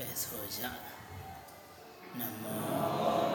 [0.00, 0.62] ကဲဆိုကြ
[2.18, 3.29] နမော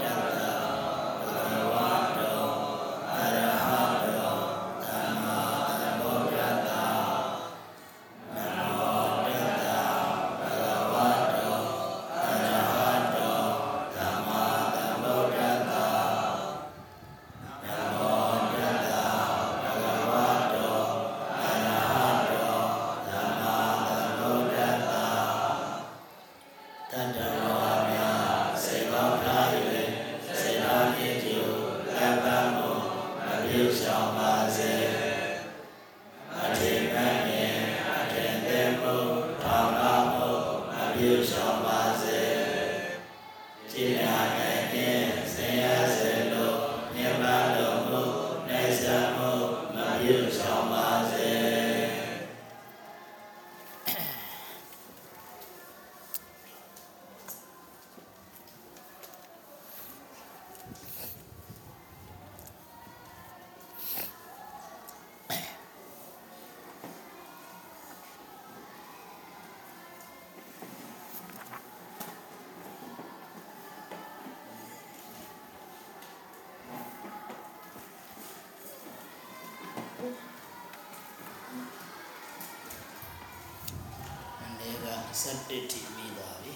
[85.24, 86.54] 17တိပြီးသွားပြီ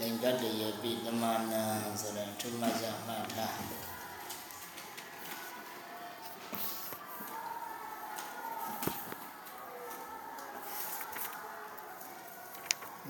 [0.00, 1.62] လင်္ကတရေပိတမနာ
[2.00, 3.60] ဆိုတဲ့ထုမဇမှတ်ထား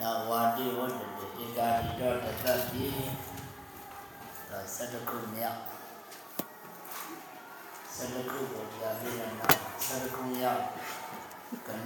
[0.01, 1.07] နာဝတိဝတ္တေ
[1.45, 2.85] ဧကာတိတောတသတိ
[4.51, 5.61] ဒါ17ခုမြောက်
[7.97, 9.33] 17ခုကိုကြာပြီးတော့
[9.89, 10.63] 17ခုမြောက်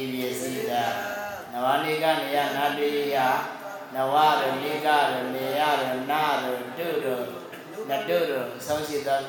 [0.00, 0.72] ဤပစ္စည်းက
[1.52, 3.16] နဝနိကနေယနာတိယ
[3.94, 5.62] နဝရနိကရနေယရ
[6.10, 6.46] နာရ
[6.78, 7.06] တုရ
[7.88, 9.20] နတုရအဆုံးရှိသော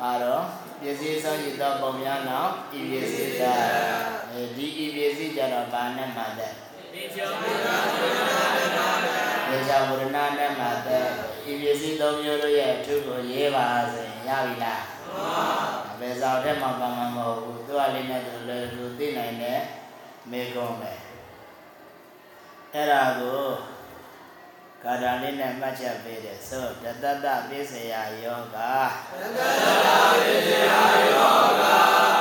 [0.00, 0.42] ပါတော့
[0.80, 3.42] ပစ္စည်းဆုံးရှိသောပုံများနောက်ဤပစ္စည်းက
[4.30, 6.52] အဲဒီဤပစ္စည်းကြတော့ဘာနဲ့မှတဲ့
[6.94, 7.26] ဒေချာ
[9.88, 11.06] ဝရဏနဲ့မှတဲ့
[11.50, 19.60] ဤပစ္စည်းသုံးမျိုးတို့ရဲ့အထုကိုရေးပါဆိုရင်ရပြီလားမှန်ပါ ဘယ်စာထဲမှာပါမှာမဟုတ်ဘူးသူကလေးနဲ့သူလည်းသူသိနိုင်တဲ့
[20.30, 20.92] မေကုံးပဲ
[22.72, 23.42] အဲ့ဒါကို
[24.84, 29.38] ကာတာလေးနဲ့မှတ်ချက်ပေးတယ်ဆိုတတတပိစယယောဂတတ
[29.86, 29.88] တ
[30.20, 30.70] ပိစယ
[31.14, 32.13] ယောဂ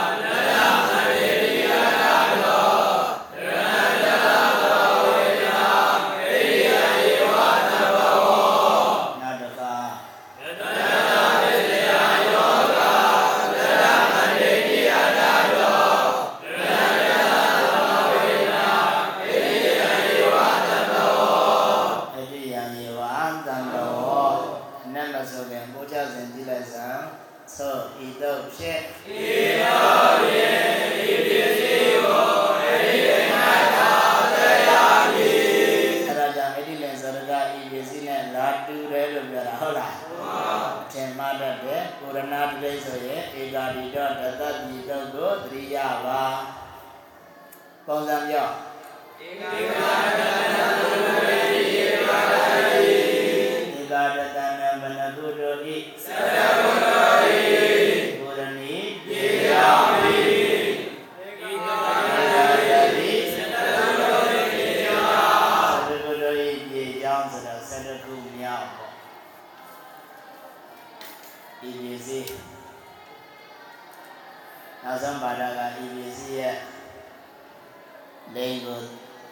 [78.36, 78.80] လိင်ကို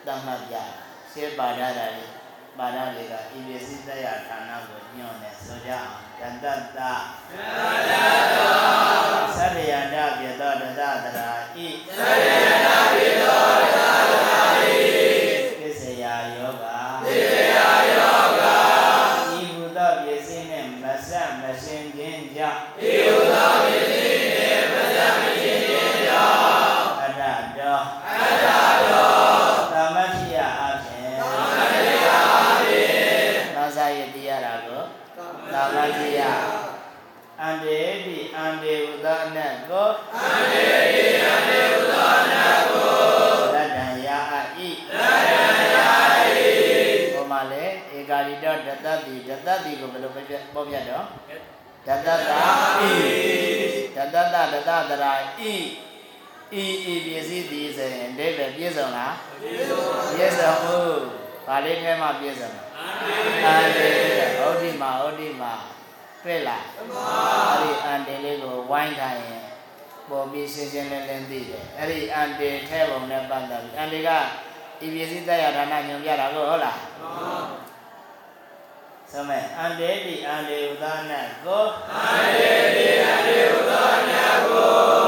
[0.06, 0.56] တတ်မှတ်ပြ
[1.12, 2.12] ရှင်းပါဒတာလေး
[2.57, 5.89] ပါဒလေးကဤပြေစီတရားဌာနကိုညွှန်တယ်ဆိုကြအောင်
[6.19, 6.81] တတ္တတတတ္တ
[9.36, 10.81] သတ္တယန္တပြေသောတတ္တတ
[11.18, 11.30] ရာ
[11.65, 13.20] ဤသတ္တယန္တပြေ
[49.47, 50.21] တတိတတ္တတိကိုဘယ်လိုပဲ
[50.53, 51.05] ပေါ့ပြတော့
[51.88, 52.39] တတ္တတာ
[52.79, 52.83] ဣ
[53.95, 55.43] တတ္တတတတ္တတရာဣ
[56.59, 59.45] ဤဤပစ္စည်းသည်ဆိုရင်အဓိပ္ပာယ်ပြည့်စုံလားပြ
[60.23, 60.77] ည့်စုံမှု
[61.47, 62.67] ဘာလေးထဲမှာပြည့်စုံလား
[63.45, 63.89] အန္တေ
[64.38, 65.53] ဟုတ်ဒီမှာဟုတ်ဒီမှာ
[66.23, 69.41] တွေ့လားအဲ့ဒီအန်တေလေးကိုဝိုင်းထားရင်
[70.09, 74.09] ပေါ်ပြီးရှင်းရှင်းလင်းလင်းသိတယ်အဲ့ဒီအန်တေထဲပုံနဲ့ပတ်သက်ပြီးအန်တေက
[74.85, 76.79] ဤပစ္စည်းတရားဒါနညွန်ပြတာကိုဟုတ်လား
[79.13, 83.71] သမမေအန်တေတိအန်တေဥဒနာကိုအန်တေတိအန်တေဥဒ
[84.11, 85.00] နာကို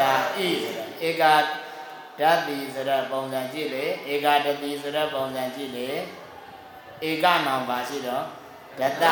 [0.00, 0.12] ရာ
[0.46, 1.34] ဤဆိုတော့ဧကာ
[2.20, 5.88] ဓာတိဆိုတဲ့ပုံစံကြည့်လေဧကာတတိဆိုတဲ့ပုံစံကြည့်လေ
[7.08, 8.24] ဧကနောင်ပါရှိတော့
[8.80, 9.04] ဓတ္တ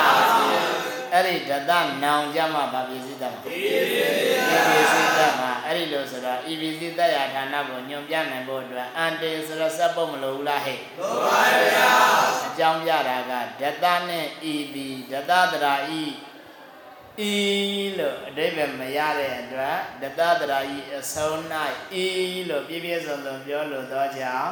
[1.12, 1.72] အဲ့ဒီဓတ္တ
[2.04, 11.92] နောင်ကြမှာဗာပြည့်စည်တတ်မှာပြည့်စည်တတ်မှာအဲ့ဒီလိုဆိုတော့ဤပြည့်စည်တတ်ရာဌာနကိုညွန်ပြနိုင်ဖို့အတွက်အန်တေဆိုတော့စက်ပုတ်မလို့ဘူးလားဟဲ့လိုပါဗျာ
[12.46, 16.02] အကြောင်းပြတာကဓတ္တနဲ့ဤသည်ဓတ္တတရာဤ
[17.28, 17.32] ဤ
[17.98, 21.38] လို့အတိပ္ပယ်မရတဲ့အတွက်တတတရာဤအဆုံး၌
[22.04, 22.06] ဤ
[22.48, 24.50] လို့ပြည့်ပြည့်စုံစုံပြောလို့တော့ကြောင့်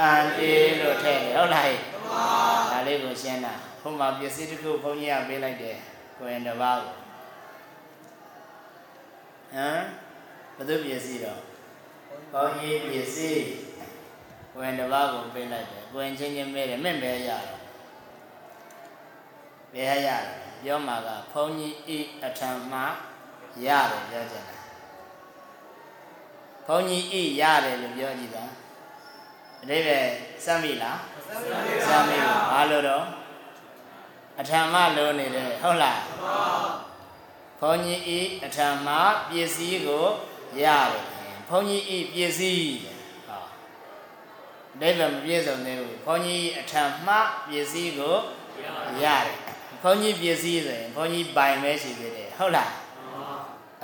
[0.00, 1.70] အန်တေလို့ထည့်တယ်ဟုတ်လား
[2.70, 5.76] ဒါလေးကိုရှင်းတာဘုမပစ္စည်းတစ်ခုဘုန်းကြီးကပေးလိုက်တယ်
[6.18, 6.94] ကိုရင်တစ်ပါးကို
[9.54, 9.82] ဟမ်
[10.56, 11.40] ဘယ်သူပစ္စည်းတော့
[12.32, 13.44] ဘုန်းကြီးပစ္စည်း
[14.52, 17.44] ကိုရင်တစ်ပါးကိုပေးလိုက်တယ်ကိုရင်ချင်းချင်းမဲတယ်မင့်ပဲရတော့
[19.74, 22.78] ဘယ်ရရလဲ ပြောမှာကဘုန်းကြီးဤအထံမှ
[23.64, 24.56] ရတယ်ပြောချင်တာ
[26.66, 28.44] ဘုန်းကြီးဤရတယ်လို့ပြောကြည့်တာ
[29.62, 30.04] အတိပ္ပယ်
[30.44, 30.98] စမ်းပြီလား
[31.86, 32.18] စမ်းပြီ
[32.50, 33.04] ဘာလို့တော့
[34.40, 36.00] အထံမှလုံးနေတယ်ဟုတ်လား
[37.60, 38.92] ဘုန်းကြီးဤအထံမှ
[39.30, 40.04] ပစ္စည်းကို
[40.62, 41.04] ရတယ်
[41.48, 42.72] ဘုန်းကြီးဤပစ္စည်း
[43.28, 43.42] ဟော
[44.74, 47.12] အတိပ္ပယ်မပြည့်စုံသေးဘူးဘုန်းကြီးအထံမှ
[47.48, 48.16] ပစ္စည်းကို
[49.02, 49.43] ရတယ်
[49.84, 52.70] ဘုန်းကြီးပစ္စည်းဆိုရင်ဘုန်းကြီးပိုင်ပဲရှိသေးတယ်ဟုတ်လား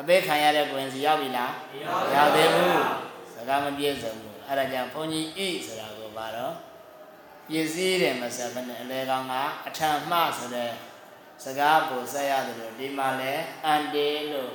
[0.01, 1.53] အပေးခံရတဲ့ကွင်စီရောက်ပြီလား
[2.15, 2.81] ရောက်သေးဘူး
[3.35, 6.55] စကားမပြည့်စုံဘူးအဲ့ဒါကြောင့်ဘုန်းကြီးဤဆိုတာကိုပါတော့
[7.49, 9.35] ပစ္စည်းတယ်မဆက်ဘဲနဲ့အလဲကောင်က
[9.67, 10.71] အထံမှဆိုတဲ့
[11.45, 13.33] စကားကိုဆက်ရတယ်လို့ဒီမှာလဲ
[13.65, 14.53] အန်တေလို့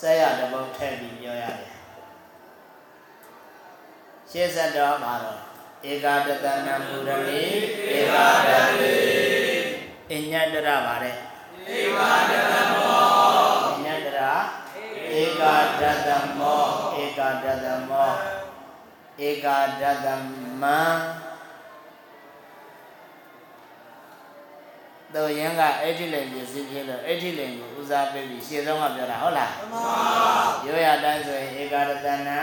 [0.00, 1.72] ဆက်ရတဲ့ဘုတ်ထည့်ပြီးပြောရတယ်
[4.30, 5.40] ရှေ့ဆက်တော့မှာတော့
[5.90, 7.42] ဧကာတတနံမူရဏိ
[7.96, 9.31] ဧကာတတိ
[10.12, 11.16] အညတရပါတဲ့
[11.78, 13.02] ဧကာတတမော
[13.72, 14.20] အညတရ
[15.20, 16.64] ဧကာတတမော
[17.02, 18.10] ဧကာတတမော
[19.26, 20.06] ဧကာတတ
[20.62, 20.80] မံ
[25.14, 29.84] တော့ရင်ကအဲ့ဒီလိန်ပြည့်စည်ဖြစ်လို့အဲ့ဒီလိန်ကိုဦးစားပေးပြီးရှေ့ဆုံးကပြောတာဟုတ်လားမှန်ပါ
[30.66, 32.40] ရိုးရတိုင်းဆိုရင်ဧကာတတနံ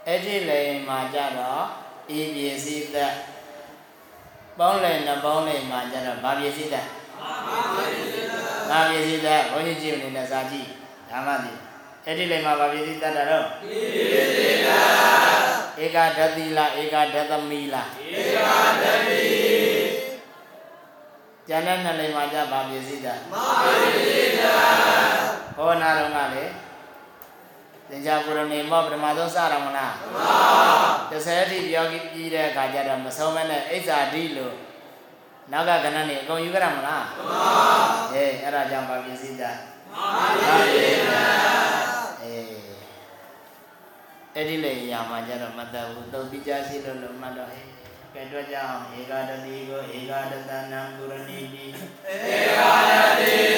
[0.07, 1.65] အဲ့ဒီလေမှာကြတော့
[2.19, 3.15] ဤပစ္စည်းသက်
[4.59, 6.87] ပေါင်းလည်းနှပေါင်းလည်းမှာကြတော့ဘာပစ္စည်းသက်
[8.71, 10.69] ဘာပစ္စည်းသက်ဘုန်းကြီးကြည့်နေတဲ့စာကြည့်
[11.11, 11.53] ဒါမှသိ
[12.05, 13.47] အဲ့ဒီလေမှာဘာပစ္စည်းသက်တာတော့ဤ
[14.13, 14.87] ပစ္စည်းသက်
[15.85, 18.37] ဧကဓတိလားဧကဓသမီလားဧက
[18.83, 19.48] ဓတိ
[21.49, 24.57] ကျန်တဲ့နှစ်လိမ်မှာကြဘာပစ္စည်းသက်မာပစ္စည်းသက်
[25.57, 26.45] ဟောနာတော့ကလေ
[27.89, 30.39] သင်္ချာပုရဏီမောပထမဆုံးစရမလားမှန်ပါ
[31.11, 34.55] 30အထိပြောပြီးတဲ့အခါကျတော့မဆုံးမနဲ့အိစ္ဆာတိလို့
[35.53, 37.47] နောက်ကကဏ္ဍနေအကုန်ယူကြရမလားမှန်ပါ
[38.13, 39.57] အေးအဲ့ဒါကြောင့်ဘာပစ္စည်းသက်
[39.95, 41.27] မာပစ္စည်းသက်
[42.23, 42.45] အေး
[44.35, 47.78] အဲ့ဒီလေရာမှာကျတော့မတတ်ဘူးသုတ်တိကြရှိလို့လို့မှတ်တော့ဟဲ့
[48.15, 51.71] ကဲတော့ကြအောင်ဧကတတိကိုဧကတတနံပုရဏီတိဧ
[52.59, 52.61] က
[52.91, 53.58] တတိ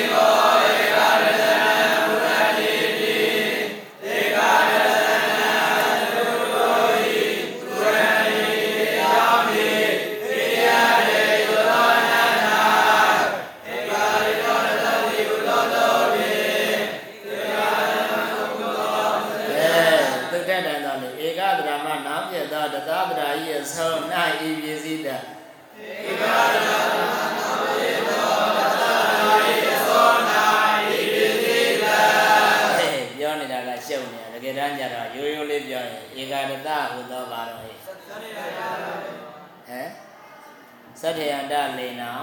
[41.03, 42.19] သတ္တယန္တလေနော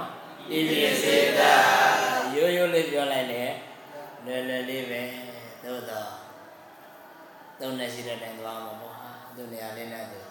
[0.58, 1.42] ဤပစ္စည်းတ
[2.36, 3.44] ရိုးရိုးလေးပြောလိုက်လေ
[4.26, 5.04] လွယ်လွယ်လေးပဲ
[5.64, 6.10] သို့တော့
[7.60, 10.27] သုံးနဲ့ရှိတဲ့တိုင်သွားမှာပေါ့ဟာသူနေရာလေးနဲ့သူ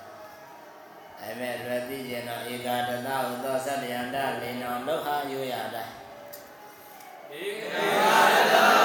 [1.22, 5.92] အဲမဲ့ရတိကျင်တော့ဧကာတတဟုသောသတ္တယန္တလေနောလောဟာရိုးရတိုင်း
[7.40, 8.75] ဧကာတတ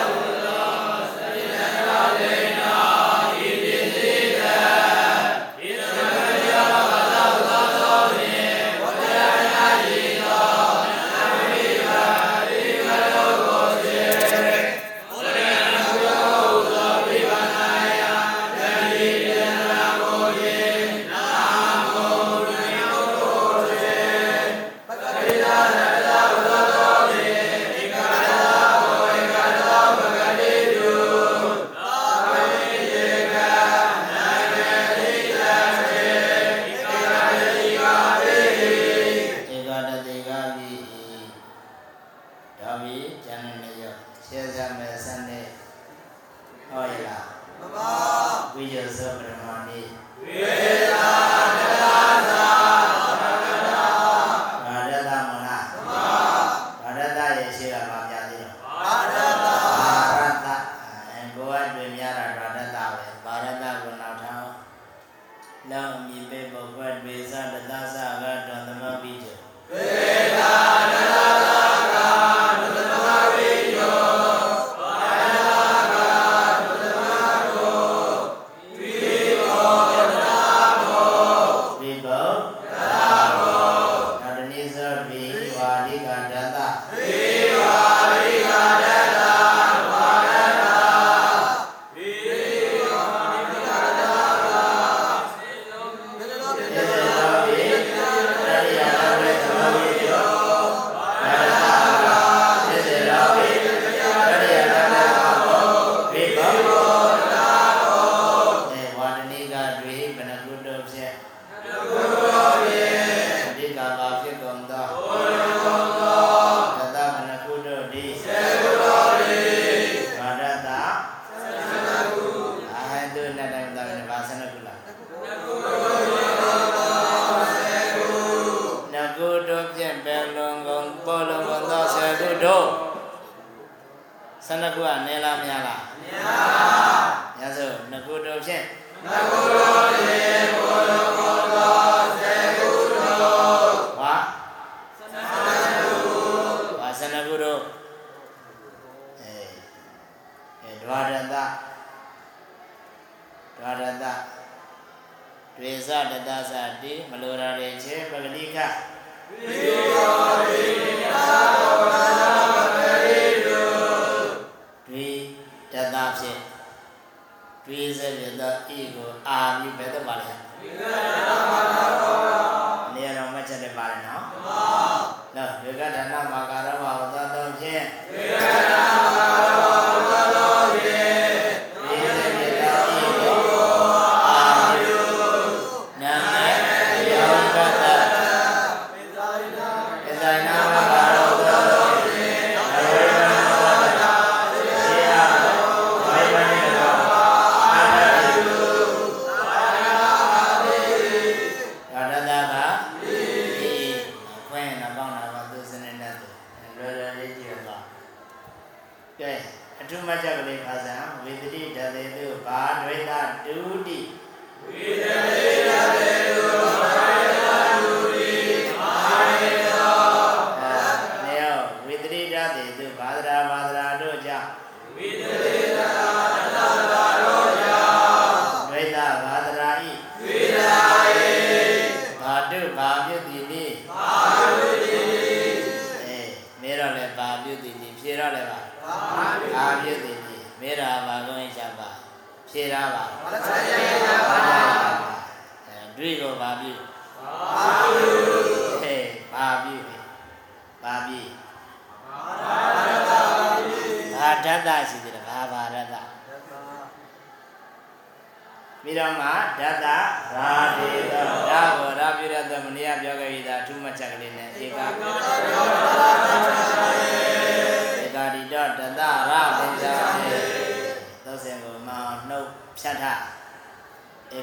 [213.69, 214.00] လူတိ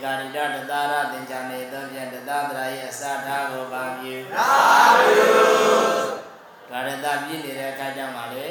[0.05, 4.51] ဒာရိတတသာရသင်္ချာနေသောဖြင့်တသာတရာ၏အစထားကိုပါပြုသာ
[4.99, 5.29] ပြု
[6.71, 8.47] ဒါရတပြည့်နေတဲ့အခါကျမှလေ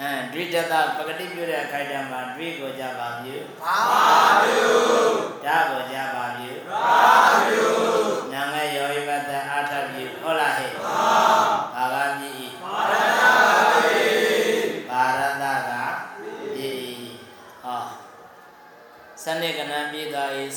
[0.00, 3.76] အဲဒွိတတပကတိပြုတဲ့အခါကျမှဒွိကိုကြပါပြုပါ
[4.42, 4.62] ပြု
[5.44, 6.86] ဒါကိုကြပါပြုပါ
[7.46, 7.71] ပြု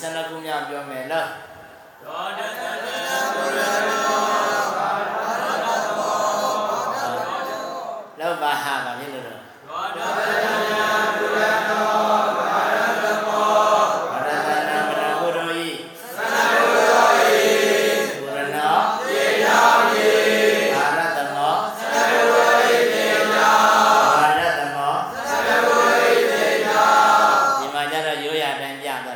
[0.02, 1.28] 12ခုမြောက်ပြောမယ်နော်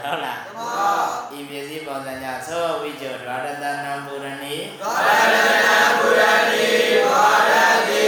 [0.04, 0.92] ဟုတ်လားမှန်ပါ
[1.38, 6.68] ဤပစ္စည်းပုံစံကြောင့်သောဝိကျောဒွါရတနာပူရဏီဒွါရတနာပူရဏီ
[7.04, 7.54] ဒွါရ
[7.90, 8.06] တိ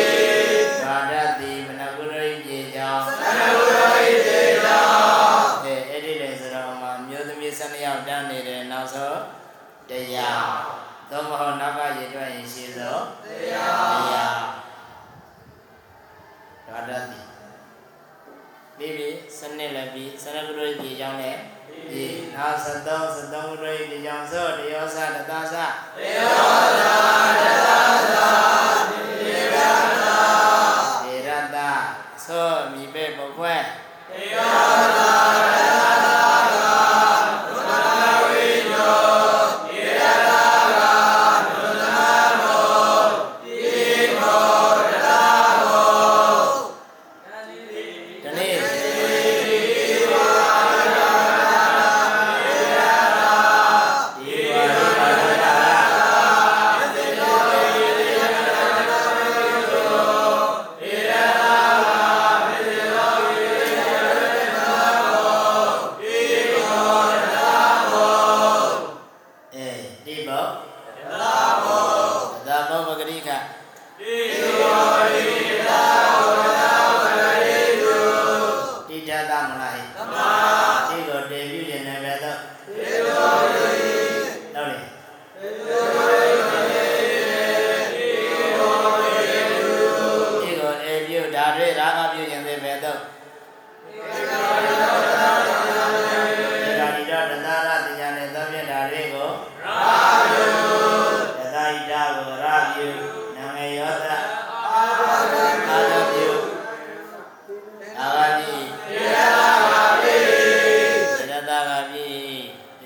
[0.81, 9.19] ဒွါရတိမနကုရိပြေကြောင့်မနကုရိပြေကြောင့်အဲအဲ့ဒီလေဆိုတော့မှမြို့သမီး12ယောက်တန်းနေတယ်နောက်ဆုံး
[9.89, 10.51] တရား
[11.09, 14.41] သောမဟောနောက်ကရေတွက်ရင်ရှိသောတရားတရား
[16.67, 16.99] ဒွါရတိ
[18.77, 21.41] ပြီးပြီစနစ်လည်းပြီးစနကုရိပြေကြောင့်လည်း
[21.91, 26.95] တိနာသတ္တောသတ္တောရိတိယောသောတယောသတ္တသတယောသာ
[27.67, 27.70] တ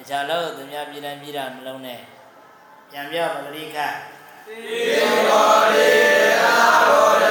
[0.07, 1.99] ခြားလို့သူများပြည်တိုင်းပြည်တာမလုံးနဲ့
[2.91, 3.77] ပြန်ပြောပဂရိခ
[4.47, 4.81] သေ
[5.29, 7.24] တော်လေးအာတော်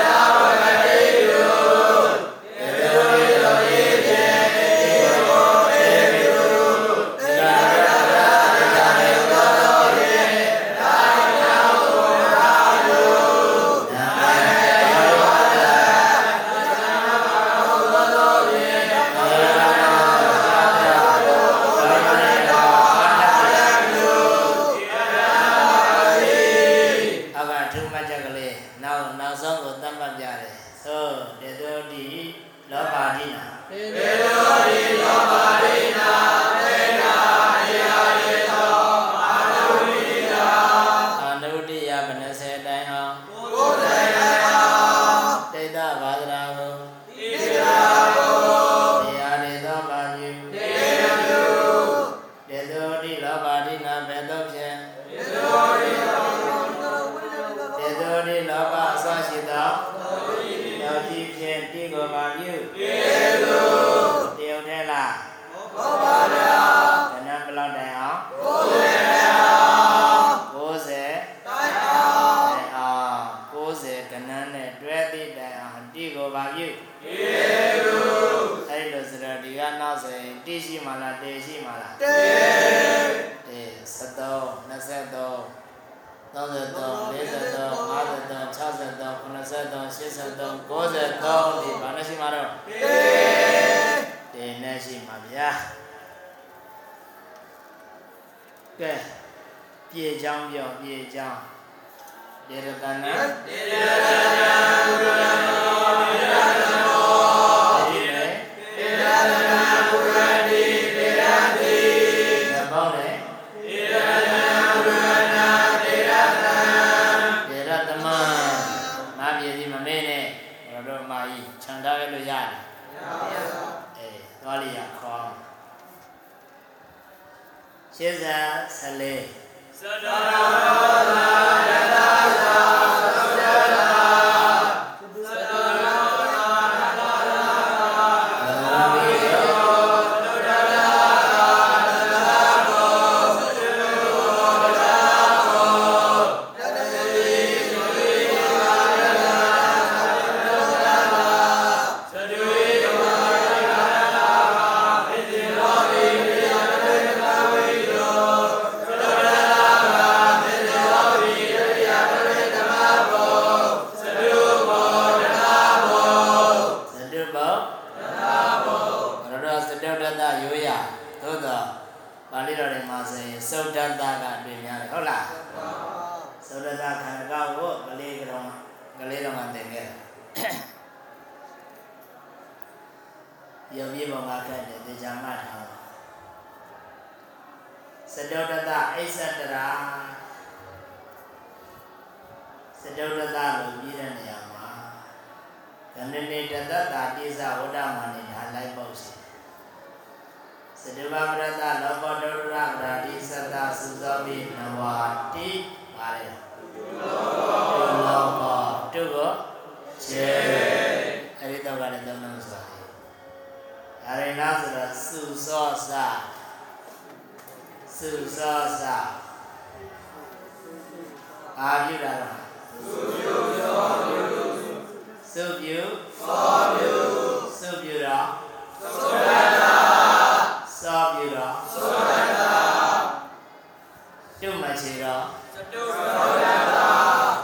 [234.83, 236.91] ခြေတော်သတုတ္တတာ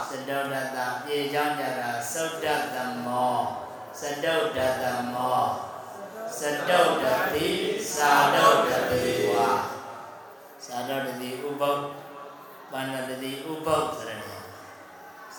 [0.09, 3.35] သတုတ္တတာပြေကြောင်းကြတာသုတ္တတမော
[3.99, 5.39] သတုတ္တတမော
[6.39, 7.49] သတုတ္တတိ
[7.95, 9.49] သာတုတ္တတိဝါ
[10.65, 11.81] သာတုတ္တိဥပုပ်
[12.71, 14.19] ပန္နတတိဥပုပ်ဆိုတဲ့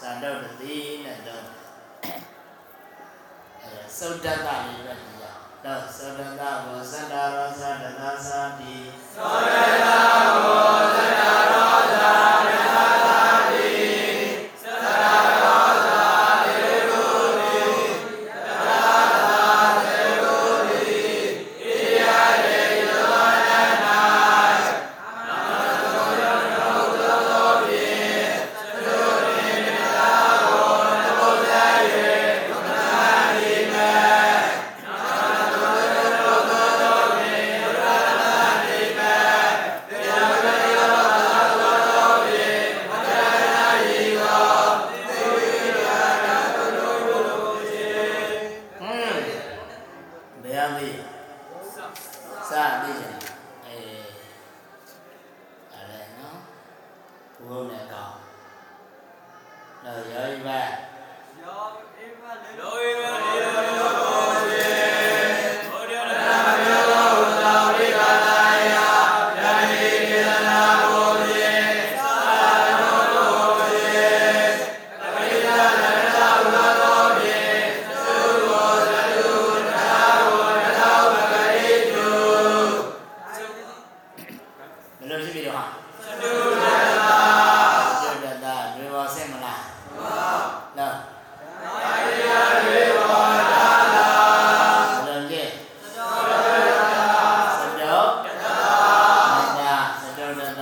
[0.00, 1.44] သာတုတ္တိနဲ့တော့
[3.62, 5.24] အဲသုတ္တတလေးပဲဒီရ
[5.64, 8.74] တော့သုတ္တတဘောသတ္တရောသတ္တသာတိ
[9.14, 9.91] သောတ္တ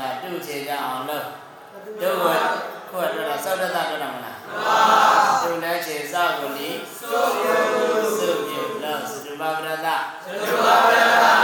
[0.01, 1.27] ဆိုတာသူ့ခြေကြအောင်လို့
[1.85, 2.13] သူ့ကို
[2.91, 4.37] ခုကတွေ့တာစောတသက်တွေ့တာမလား
[5.43, 7.55] သူလည်းခြေစောက်ကိုလီစုပ်ပြု
[8.19, 9.89] စုပ်ပြုလို့သုဘဝရတ
[10.25, 11.40] သုဘဝရတ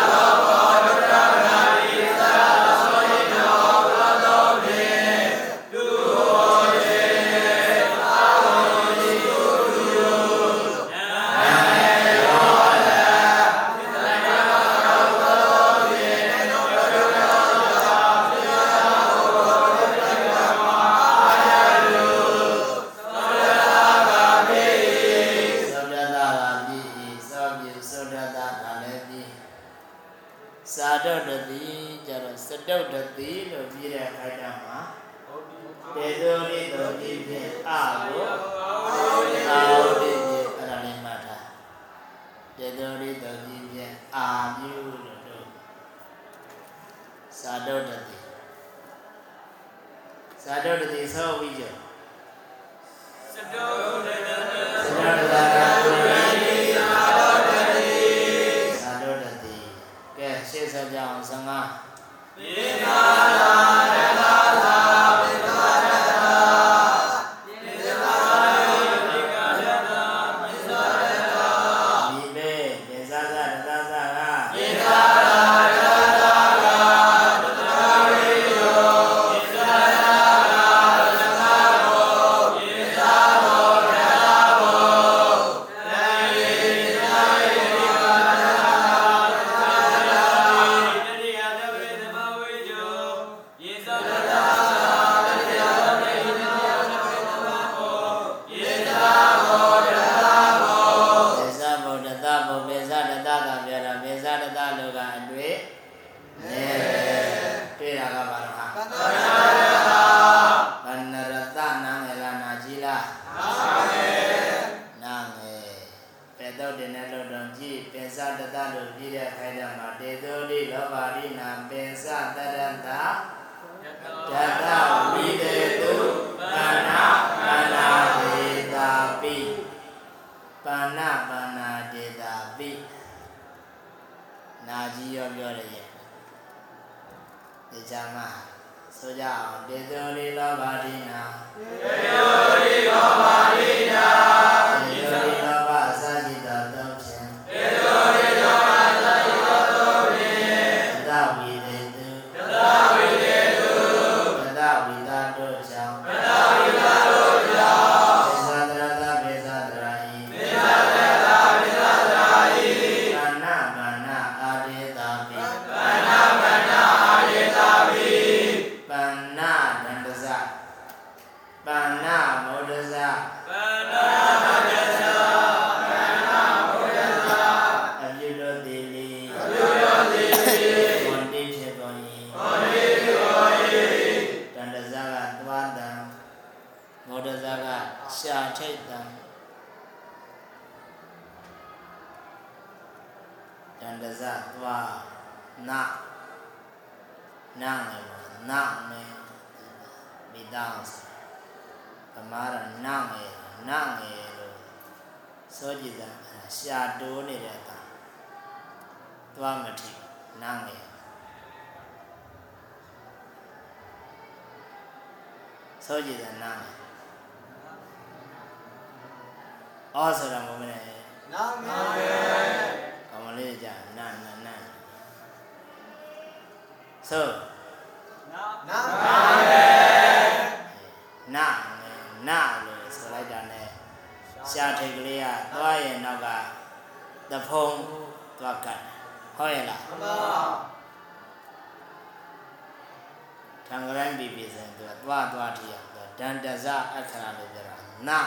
[248.09, 248.21] နာ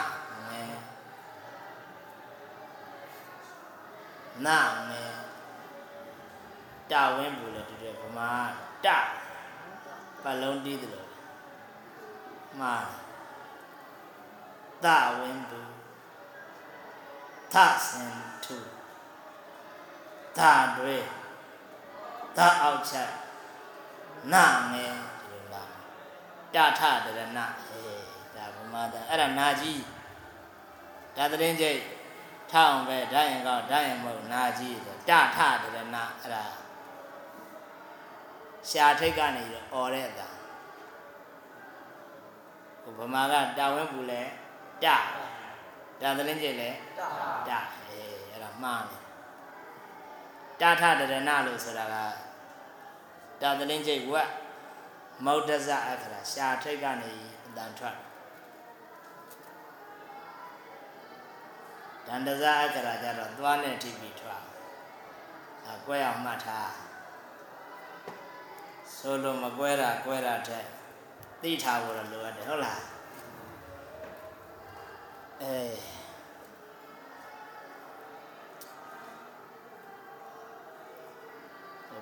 [0.50, 0.80] ငယ်
[4.46, 4.58] နာ
[4.90, 5.14] ငယ်
[6.92, 8.32] တဝင်းဘူးလေတူတယ်ဗမာ
[8.86, 8.88] တ
[10.24, 11.10] ပတ်လုံးတီးတယ်လို့
[12.60, 12.76] မှာ
[14.86, 14.88] တ
[15.20, 15.72] ဝင်းဘူး
[17.54, 17.56] သ
[17.86, 18.14] စင်
[18.46, 18.58] ထု
[20.38, 20.98] ဓာတွေ
[22.38, 23.12] ဓာအောက်ချက်
[24.34, 25.70] နာငယ်ဒီလိုလား
[26.56, 27.99] တထတရဏအေးဒါဗ
[28.74, 29.82] မာတအဲ့ဒါနာကြီး
[31.16, 31.80] ဒါသတင်းကျိတ်
[32.52, 35.86] ထအောင်ပဲဓာရင်ကောက်ဓာရင်မဟုတ်နာကြီးဆိုတထတရဏအဲ့
[36.34, 36.44] ဒါ
[38.70, 40.28] ရှာထိတ်ကနေပြီးអော်တဲ့အတာ
[42.84, 44.22] ဟိုဗမာကတာဝင်းပူလဲ
[44.84, 44.86] တ
[46.02, 46.70] ဒါသတင်းကျိတ်လဲ
[47.50, 49.02] တာတအေးအဲ့ဒါမှားတယ်
[50.62, 51.96] တထတရဏလို့ဆိုတာက
[53.42, 54.30] တာသလင်းကျိတ်ဝက်
[55.26, 57.12] မௌဒဇအခရာရှာထိတ်ကနေ
[57.46, 57.96] အတန်ထွက်
[62.10, 64.42] ဒန္တဇအခရာကြတော့သွားနဲ့ထိပြီးထွက်
[65.68, 66.72] အကွဲအောင်မှတ်ထား
[68.96, 70.66] ဆိုလို့မကွဲတာကွဲတာတဲ့
[71.42, 72.82] သိထားဖို့တော့လိုအပ်တယ်ဟုတ်လား
[75.42, 75.78] အေး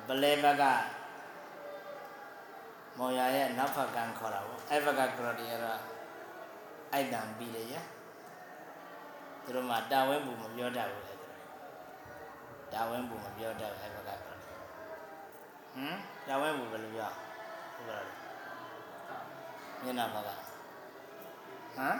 [0.07, 0.63] ပလဲဘက်က
[2.97, 5.79] မော်ရရဲ့နောက်ဖက်ကံခေါ်တာပေါ့အဲ့ဘက်ကကရတီရတော့
[6.93, 7.75] အိုက်တံပြီးတယ်ရ
[9.47, 11.15] သူတို့မှတာဝဲဘူးမပြောတတ်ဘူးလေ
[12.73, 14.35] တာဝဲဘူးမပြောတတ်ဘူးအဲ့ဘက်ကကရတီ
[15.73, 17.11] ဟမ်တာဝဲဘူးဘယ်လိုပြော
[17.75, 18.07] ဟုတ်ပါလား
[19.81, 20.29] မျက်နှာဘက်က
[21.75, 21.97] ဟမ်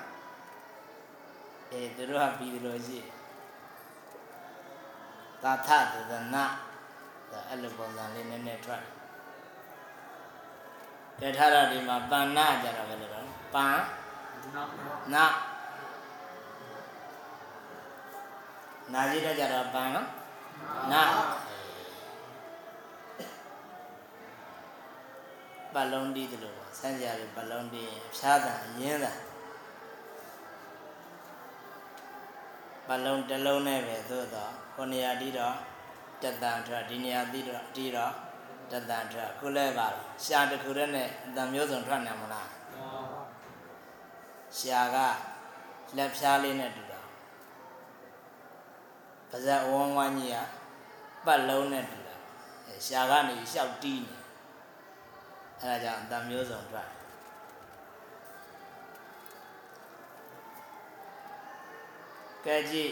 [1.72, 3.00] အေးသူတို့ကပြီးတယ်လို့ရှိ
[5.43, 6.43] သာသဒသနာ
[7.32, 8.84] ဒါအဲ့လိုပုံစံလေးနည်းနည်းထွက်
[11.20, 13.22] တယ်ထားတော့ဒီမှာပဏ္ဏကြတော့ဘယ်လိုလဲ
[13.56, 13.78] ပန်
[15.14, 15.26] နာ
[18.94, 20.08] နာကြီးတော့ကြတော့ပန်နော်
[20.92, 21.02] နာ
[25.74, 29.14] ပတ်လုံးတီးတယ်လို့ပေါ့ဆန်းကြရပတ်လုံးတီးရင်ဖြားတာအရင်းတာ
[32.88, 35.56] ပတ်လုံးတစ်လုံးနဲ့ပဲသို့တော့ခုနေရာတီးတော့
[36.24, 38.14] တတန်ထွက်ဒီနေရာပြီးတော့ဒီတော့
[38.72, 42.50] တတန်ထွက်ခုလဲပါတော့ရှာတစ်ခုတည်းနဲ့အတန်မျိုးစုံထွက်နိုင်မလား
[44.58, 44.98] ရှာက
[45.98, 46.87] လက်ဖြားလေးနဲ့တူတာ
[49.30, 50.38] ပါဇက်ဝန်းဝန်းကြီးက
[51.26, 52.16] ပတ်လုံးနဲ့တူတာ
[52.66, 54.16] အဲရှာကနေလျှောက်တီးနေ
[55.62, 56.90] အဲဒါကြောင့်အတန်မျိုးစုံထွက်
[62.46, 62.92] ကဲကြည့်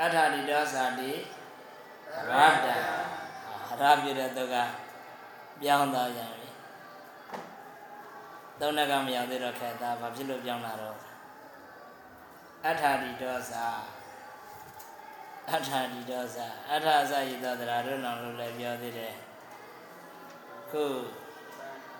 [0.00, 1.14] အထာတိဒောသာတိရ
[2.48, 4.56] တ္တရပြတဲ့သူက
[5.60, 6.48] ပြောင်းသွားပြန်ပြီ
[8.60, 10.98] သုံးနကမရောက်သေးတော့ခက်သားဘာဖြစ်လို့ပြောင်းလာတော့
[12.68, 13.66] အထာတိဒောသာ
[15.50, 19.14] အထာတိဒောသာအထာအစယိသောတရာတို့နောင်လို့လည်းပြောသေးတယ်
[20.70, 20.84] ခု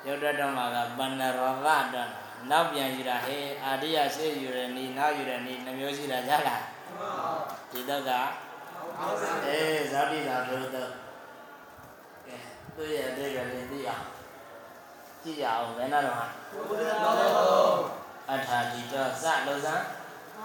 [0.06, 2.10] ရုပ်တတော်မှာကပန္နရောဂတော့
[2.50, 6.62] နောက်ပြန်ယူတာဟေးအာရိယရှေ့ယူရနီနောက်ယူရနီနှမျိုးရှိတာကြလား
[7.70, 8.10] ဒီတော့က
[9.48, 10.90] အေးဇာတိသာတို့တော့
[12.26, 12.36] ကဲ
[12.76, 14.06] သူ့ရဲ့အတိတ်ကလေးသိအောင်
[15.22, 16.26] ကြည့်ရအောင်ဘယ်နာတော့ဟာ
[18.30, 19.84] အထာတိတောစလုံးစမ်း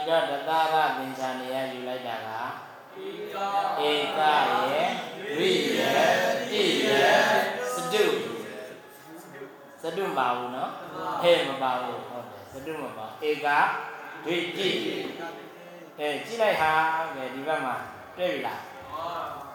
[0.08, 2.30] တိကတတရသင်္ချာနေရယူလိုက်တာက
[3.02, 3.38] ဧက
[3.82, 4.22] ဧက
[4.62, 4.84] ရေ
[5.38, 5.92] ဝိရေ
[6.52, 7.04] တိရေ
[7.74, 8.06] စတု
[9.82, 10.70] စတုမပါဘူးနော်
[11.24, 13.48] ဟဲ့မပါဘူးဟုတ်တယ်စတုမပါဧက
[14.26, 14.70] ဒွိတိ
[16.00, 16.72] အဲကြည့်လိုက်ဟာ
[17.16, 17.76] ပဲဒီဘက်မှာ
[18.18, 18.60] တွေ့ပြီလား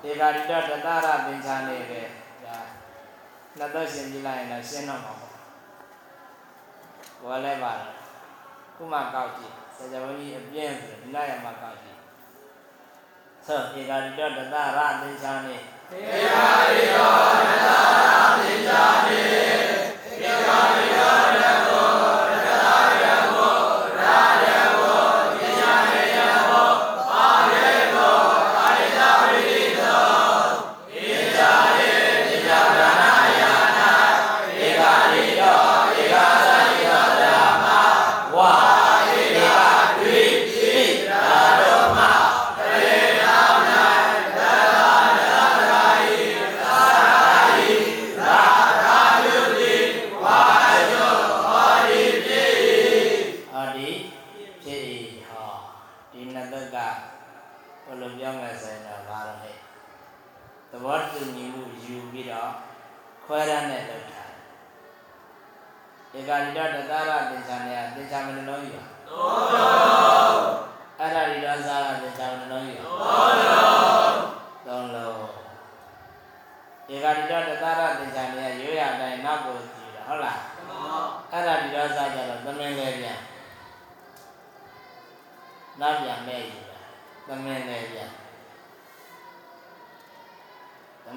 [0.04, 2.00] ဧကာတိကတတရသင်္ချာနေပဲ
[2.44, 2.56] ဒါ
[3.58, 5.32] နှစ်သက်ရှင်ကြည့်လိုက်ရင်တော့ရှင်းတော့မှာပေါ့
[7.22, 7.90] ဘောလည်းပါတယ်
[8.76, 11.98] ခုမှကောက်ကြည့် ဆရာဝန်ကြီးအပြင်းဆိုဒီလိုက်ရမှာကောက်ကြည့်
[13.46, 16.20] သောဧကာတိကတတရသင်္ချာနေဧကရိ
[16.92, 17.78] ယောနတရာ
[18.38, 19.57] သင်္ချာနေ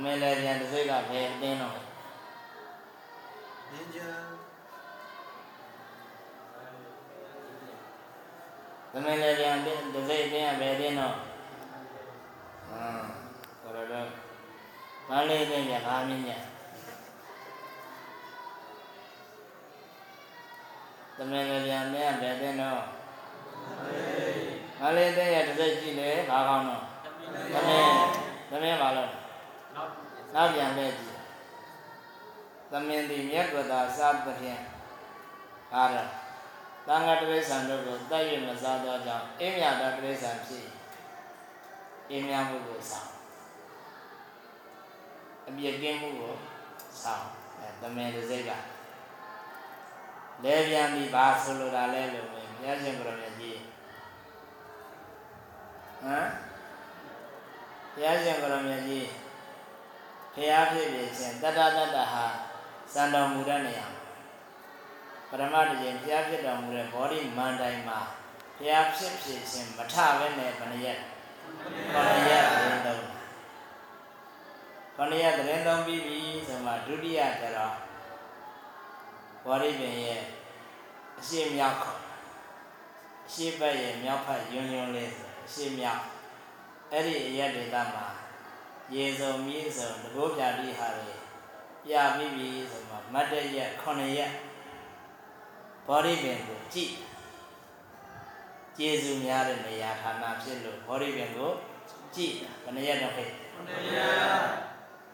[0.04, 1.78] မင်းလေးပြန်တစ်စိတ်ကဘယ်အတင်းတော့
[3.72, 3.99] နင်္ကြ
[8.91, 11.16] သမင်းလေးပြန်တစ်စိတ်အတင်းကဘယ်အတင်းတော့
[12.70, 13.04] ဟမ်
[13.62, 14.08] ဆိုတော့
[15.10, 16.38] မလေးတင်းပြန်ဘာမြင်ညာ
[21.18, 22.82] သမင်းလေးပြန်နဲ့ဘယ်အတင်းတော့
[24.82, 26.82] မလေးတင်းရဲ့တစ်စိတ်ကြည့်လေဘာကောင်းတော့
[27.54, 27.93] သမင်း
[28.49, 29.12] သမင်းပါလို့
[29.76, 31.20] နောက်ပြန်လဲကြည့်
[32.72, 34.62] သမင်သည်မြတ်ဝတာစားသဖြင့်
[35.74, 35.98] အားရ
[36.88, 40.66] သံဃာတရိစ္ဆာန်တို့ကိုတတ်၍မစားသောကြောင့်အင်းမြတ်သောတရိစ္ဆာန်ဖြစ်
[42.10, 43.10] အင်းမြတ်မှုကိုဆောင်
[45.48, 46.34] အပြည့်ကင်းမှုကို
[47.04, 47.24] ဆောင်
[47.60, 48.52] အဲသမင်တစ်စိတ်က
[50.44, 53.58] လဲပြန်ပြီးဘာဆိုလိုတာလဲလို့မြင်မြတ်ရှင်ဘုရားမြတ်ကြီး
[56.04, 56.28] ဟမ်
[57.98, 59.06] မြတ်ရှင်ဘုရားမြတ်ကြီး
[60.36, 62.26] ဖျားဖြစ်ဖြစ်ချင်းတတ္တတတ္တဟာ
[62.94, 63.88] စံတော်မူတဲ့နေရာ
[65.30, 68.00] ပရမတ္တရင်ဖျားဖြစ်တော်မူတဲ့ဘောဓိမန္တိုင်မှာ
[68.58, 71.00] ဖျားဖြစ်ဖြစ်ချင်းမထပဲနဲ့ဘဏရက်
[71.94, 73.06] ခொနရက်သတင်းသုံး
[74.96, 76.18] ခொနရက်သတင်းသုံးပြီးပြီ
[76.48, 77.76] ဆိုမှဒုတိယကျတော့
[79.46, 80.22] ဘောဓိပင်ရဲ့
[81.20, 82.00] အရှိမြောက်ခေါ်
[83.28, 86.04] အရှိဘက်ရဲ့မြောက်ဖက်ယွန်းယွန်းလေးဆိုအရှိမြောက်
[86.92, 88.06] အဲ့ဒီအရက်ဒေသမှာ
[88.96, 91.14] ရေစုံမြေစုံတဘောပြတိဟာတွေ
[91.86, 94.32] ပြပြီးပြီဆိုမှမတ်တရက်9ရက်
[95.88, 96.92] ဘောဓိပင်ကိုကြည့်
[98.78, 101.50] ကျေစုများတဲ့နေရာဌာနဖြစ်လို့ဘောဓိပင်ကို
[102.16, 102.34] ကြည့်
[102.64, 103.26] ဘယ်နှရက်တော့ခေ
[103.68, 104.00] နယ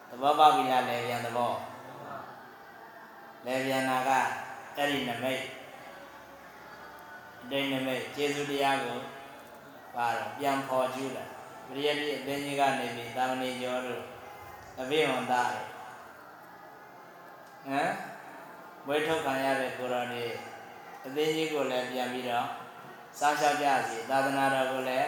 [0.10, 1.52] သဘောပေါက်ပြီလားလေပြန်သဘော
[3.46, 4.10] လေပြန်နာက
[4.76, 5.42] အဲ့ဒီနမိတ်
[7.42, 8.98] အတိတ်နမိတ်ကျေစုတရားကို
[9.96, 11.26] ပါတော့ပြန်ဖော်ကျူးလာ
[11.68, 14.04] ပရိယတိအသင်းကြီးကနေပြီးသာမဏေကျော်တို့
[14.80, 15.66] အဘိဝန္တတို့
[18.86, 20.24] မွေးထုတ်ခံရတဲ့ကိုရောနေ
[21.06, 22.48] အသေးကြီးကိုလည်းပြန်ပြီးတော့
[23.20, 25.08] စောင့်ရှောက်ကြစီသာသနာတော်ကိုလည်း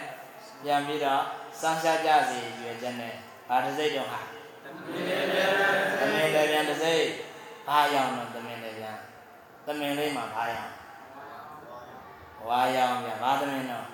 [0.64, 1.22] ပြန်ပြီးတော့
[1.60, 3.14] စောင့်ရှောက်ကြစီရွယ်ချက်နဲ့
[3.48, 4.20] ဘာတစ်စိတ်တော့ဟာ
[6.00, 7.04] သမင်လည်းပြန်တစ်စိတ်
[7.68, 8.96] ဘာရောက်တော့သမင်လည်းပြန်
[9.66, 10.72] သမင်လေးမှာဘာရောက်
[12.48, 13.86] ဝါရောက်ပြန်ဘာသမင်တော့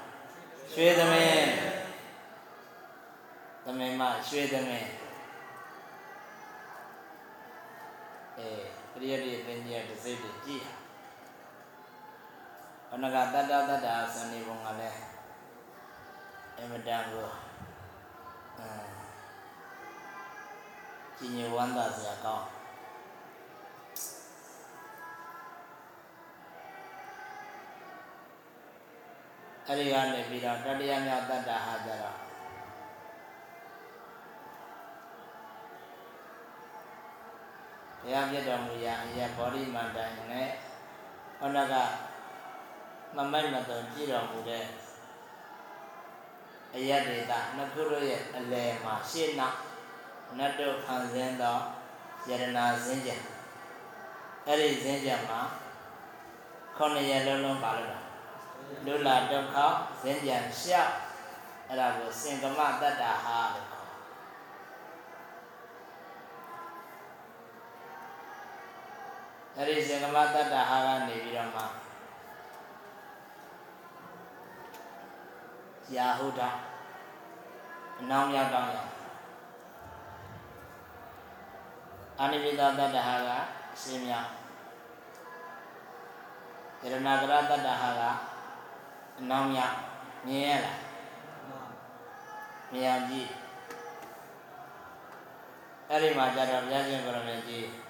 [0.72, 1.75] ရွှေသမင်
[3.68, 4.86] သမင်မှာရွှေသမင်
[8.38, 8.48] အဲ
[8.92, 10.62] ပရိယတ္တိပင်ကြီးတစ်စိတ်တည်းကြည့်
[12.88, 14.98] ဟာဘဏကတတ္တတတ္တာစနေဘုံကလည်း
[16.58, 17.26] အမတန်ကို
[18.58, 18.68] အဲ
[21.18, 22.46] ကြီးညိုဝမ်းသာစရာကောင်း
[29.66, 32.25] အဲ့ဒီကနေပြီးတော့တတိယမြောက်တတ္တာဟာကြတော့
[38.12, 40.48] ရားပြတ်တော်မူရာအရာဘောဓိမန္တန်နဲ့
[41.38, 41.74] ဟောနက
[43.16, 44.64] မမိုက်မတော်ကြည်တော်မူတဲ့
[46.74, 49.56] အယတ်ဒေတာနှစ်ခုတို့ရဲ့အလယ်မှာရှေ့နောက်
[50.38, 51.56] နတ်တို့ခံစင်းသော
[52.28, 53.16] ယရနာစင်းကြံ
[54.46, 55.40] အဲ့ဒီစင်းကြံမှာ
[56.76, 58.00] ခုနှစ်ရက်လုံးလုံးပါလို့တာ
[58.86, 59.56] လူလာဒုက္ခ
[60.02, 60.92] စင်းကြံရှောက်
[61.68, 63.75] အဲ့ဒါကိုစင်ကမတတ္တာဟာလို့
[69.58, 71.62] အဲ့ဒီစင်ကမတတ္တာဟာကနေပြီးတော့မှ
[75.94, 76.40] ယာဟုဒ
[78.00, 78.78] အနောင်ရောက်တော့ရ
[82.18, 83.30] အာနိပိသတတ္တဟာက
[83.74, 84.26] အရှင်မြတ်
[86.80, 88.02] ယရဏကရတတ္တဟာက
[89.18, 89.76] အနောင်ရောက်
[90.26, 90.78] မြင်ရလား
[92.72, 93.30] မြင်ကြည့်
[95.88, 97.85] အဲ့ဒီမှာကြတော့ဘုရားရှင်ကိုရမေကြီး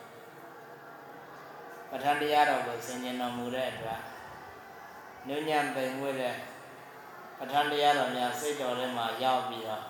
[1.91, 4.01] ပဋ္ဌာန်းတရားတော်ကိုဆင်ခြင်တော်မူတဲ့အတွက်
[5.27, 6.35] ညဉ့်ညံ့ပိန်မွေးတဲ့
[7.39, 9.85] ပဋ္ဌာန်းတရားတော်များစိတ်တော်ထဲမှာရောက်ပြီးတော့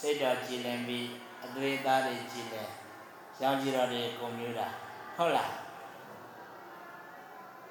[0.00, 1.06] စိတ်တော်ကြည်လင်ပြီး
[1.44, 2.68] အသွေးသားတွေကြည်လင်
[3.42, 4.68] ရောင်ကြည်တော်တွေကိုမြူတာ
[5.16, 5.52] ဟုတ်လား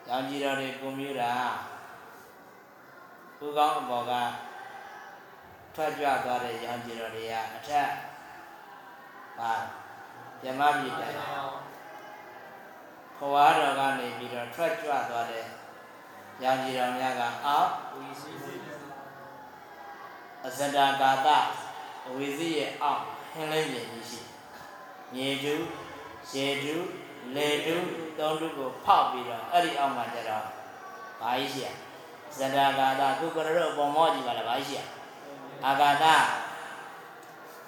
[0.07, 1.31] ရောင်ကြည်တော်တွေကိုမြူတာ
[3.41, 4.13] ဥကောင်းအပေါ်က
[5.75, 7.89] ထွက်ကြွသွားတဲ့ရောင်ကြည်တော်တွေကအထက်
[9.37, 9.53] ပါ
[10.41, 11.68] ပြမပြည်တို
[13.25, 15.45] င်ခွာတော်ကနေပြီးတော့ထွက်ကြွသွားတဲ့
[16.43, 17.69] ရောင်ကြည်တော်များကအောက်
[20.45, 21.27] အဇဒကာတ
[22.07, 23.01] အဝိဇိရဲ့အောက်
[23.33, 24.21] ဟင်းလင်းပြင်ကြီးရှိ
[25.13, 25.55] မြေတူ
[26.33, 26.75] ရေတူ
[27.35, 27.75] လေတူ
[28.17, 30.45] သုံးတူကိုဖောက်ပြီးတော့အဲ့ဒီအောက်မှာကျတော့
[31.21, 31.67] ဘာကြီးရှိရ
[32.37, 34.81] ဇဒကာတခုကရတော့ပုံမောကြည့်ပါလားဘာကြီးရှိရ
[35.65, 36.05] အာဂါတ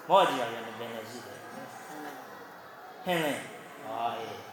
[0.10, 1.38] မောကြည့်ရရင်ပင်လည်းရှိတယ်
[3.06, 3.42] ဟင်းလင်း
[3.84, 4.51] ဟောအေး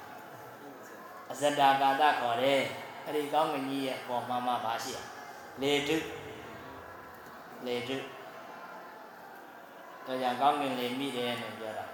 [1.30, 2.60] အဇဒကာတခေါ်တယ်
[3.04, 4.98] အဲ့ဒီကောင်းကင်ကြီးရဲ့ပေါ်မှာမှဘာရှိရ
[5.60, 5.96] လေတု
[7.66, 7.96] လေတု
[10.04, 11.86] တော့ကြောင့်ကောင်းကင်လေမိတယ်လို့ပြောတာ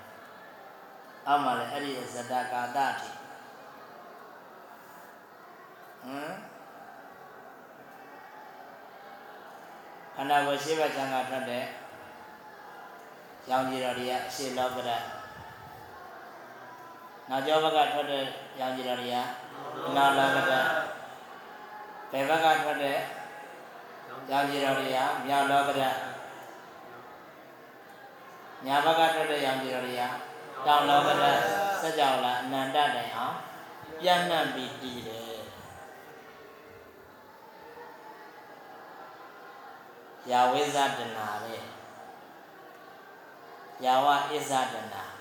[1.27, 3.09] အောက်မှာလည်းအဲ့ဒီဇတကာတတိ
[6.03, 6.35] ဟမ်
[10.15, 11.65] ခန္ဓာကိုယ်ရှိဘချမ်းကထွက်တဲ့
[13.51, 14.91] ရောင်ကြီးတော်တွေကအရှိလောကရ
[17.29, 18.25] နောက်ကျောဘက်ကထွက်တဲ့
[18.61, 19.17] ရောင်ကြီးတော်တွေက
[19.97, 20.53] နာလောကရ
[22.11, 22.97] ဘယ်ဘက်ကထွက်တဲ့
[24.31, 25.85] ရောင်ကြီးတော်တွေကမြောက်လောကရ
[28.67, 30.03] ညာဘက်ကထွက်တဲ့ရောင်ကြီးတော်တွေက
[30.67, 31.25] တောင်လောကရ
[31.83, 33.37] စัจ java လာအနန္တတိုင်အောင်
[34.01, 35.39] ပြန့်နှံ့ပြီးတည်တယ်
[40.31, 41.63] ယာဝိဇဒနာတဲ့
[43.85, 45.14] ယာဝဣဇဒနာ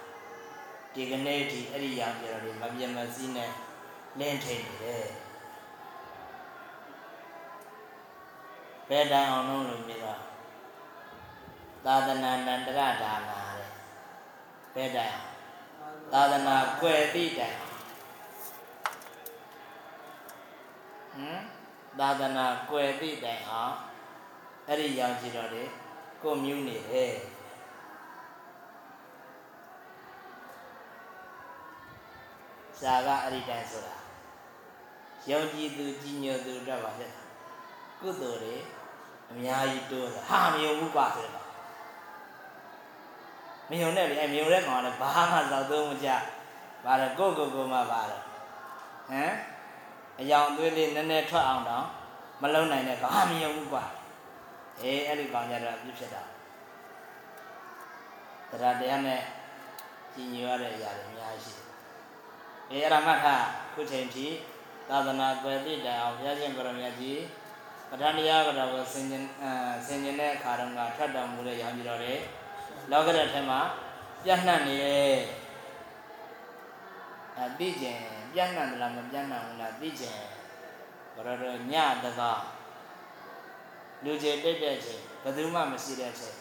[0.96, 3.52] ဒီကနေ့ဒီအဲ့ဒီရောင်ကြီးတော်တွေမပြတ်မစည်းနဲ့
[4.20, 5.06] လင်းထိန်နေတယ်
[8.89, 10.20] ဘယ်တိုင်အောင်လုံးလို့ပြီးတော့
[11.86, 13.70] သာသနာနန္တရဒါနာတဲ့
[14.76, 15.30] ဘယ်တိုင်အောင်
[16.14, 17.80] သာသနာကွယ်တိတိုင်အောင်
[21.14, 21.41] ဟမ်
[22.00, 23.74] သာသနာကွယ်တိတိုင်အောင်
[24.68, 25.64] အဲ့ဒီရောင်ကြည့်တော့လေ
[26.22, 27.12] ကိုမြူးနေတယ်
[32.84, 33.95] စာကအဲ့ဒီတိုင်ဆိုတာ
[35.29, 37.11] ယုံကြည်သူကြီးညိုသူတော့ပါဖြစ်
[37.99, 38.55] ကုသိုလ်တွေ
[39.31, 41.47] အများကြီးတိုးတယ်ဟာမယုံဘူးပါဆိုတော့
[43.69, 46.09] မယုံနဲ့လေအမယုံတဲ့ကောင်ကလည်းဘာမှသောက်သုံးမကြ
[46.86, 48.23] ဘာလဲကိုကိုကိုမှပါတော့
[49.09, 49.34] ဟမ်
[50.19, 51.86] အယောင်သွေးလေးနည်းနည်းထွက်အောင်တော့
[52.41, 53.84] မလုံနိုင်တဲ့ကောင်ဟာမယုံဘူးကွာ
[54.81, 56.23] အေးအဲ့ဒီကောင်ကြတော့ပြစ်ဖြစ်တာ
[58.49, 59.21] တရားတရားနဲ့
[60.13, 61.62] ကြည်ညိုရတဲ့အရာတွေအများကြီးရှိတယ်
[62.74, 64.28] အေးအဲ့ဒါမှတ်ထားခုချိန်ထိ
[64.89, 67.21] သာသနာ့ကွယ်တိတိုင်အောင်ဘုရားရှင်ကိုရမြတ်ကြီး
[67.89, 69.51] ပဋ္ဌာန်းတရားကတော့ကိုဆင်ကျင်အဲ
[69.88, 72.13] ဆင်ကျင်တဲ့အခါတုန်းကထတ်တော်မူတဲ့ရောင်ကြီးတော်တွေ
[72.91, 73.59] လောကရထဲမှာ
[74.24, 75.17] ပြန့်နှံ့နေတယ်
[77.38, 77.99] အဲသိကျင်
[78.34, 80.17] ပြန့်နှံ့သလားမပြန့်နှံ့ဘူးလားသိကျင်
[81.15, 82.21] ဘရတော်ညတက
[84.03, 86.36] လူကြီးတိတ်တဲ့ချိန်ဘယ်သူမှမရှိတဲ့ချိန်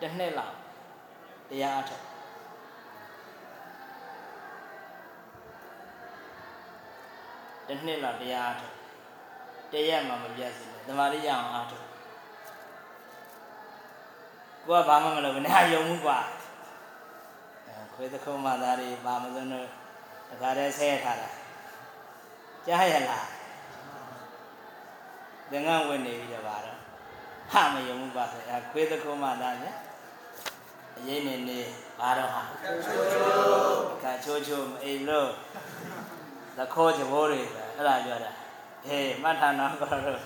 [0.00, 0.54] တစ်နှစ်လောက်
[1.48, 2.04] တရားအထုတ်
[7.67, 8.75] တစ်နှစ်လောက်တရားအထုတ်
[9.71, 11.85] တရက်မှမပြတ်စီနဲ့တမာရိရအောင်အားထုတ်
[14.65, 16.19] ကိုကဘာမှမလုပ်ဘူးနဲ့ယုံမှုกว่า
[17.67, 19.67] အဲခွေးသခုံးမသားတွေဘာမစွန်းတို့
[20.29, 21.29] တခါတည်းဆဲထားတာ
[22.65, 23.27] ကြားရလား
[25.51, 26.77] သင်္ကန်းဝင်နေပြီတော့ပါတော့
[27.51, 29.65] ဟာမယုံမှုกว่าဆိုအဲခွေးသခုံးမသားည
[30.97, 31.59] အရေးနေနေ
[31.99, 32.43] ဘာတော့ဟာ
[34.03, 35.29] ကချိုးချိုးမအိမ်လို့
[36.56, 38.30] သခိုးကြဘိုးတွေဆိုအဲ့ဒါပြောတာ
[38.86, 40.20] ဟေးမှတ်ထားနော်ကောတော့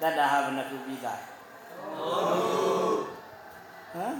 [0.00, 1.20] တတ္တဟာဘယ်နှခုပြီးသား
[3.92, 4.16] ဟမ်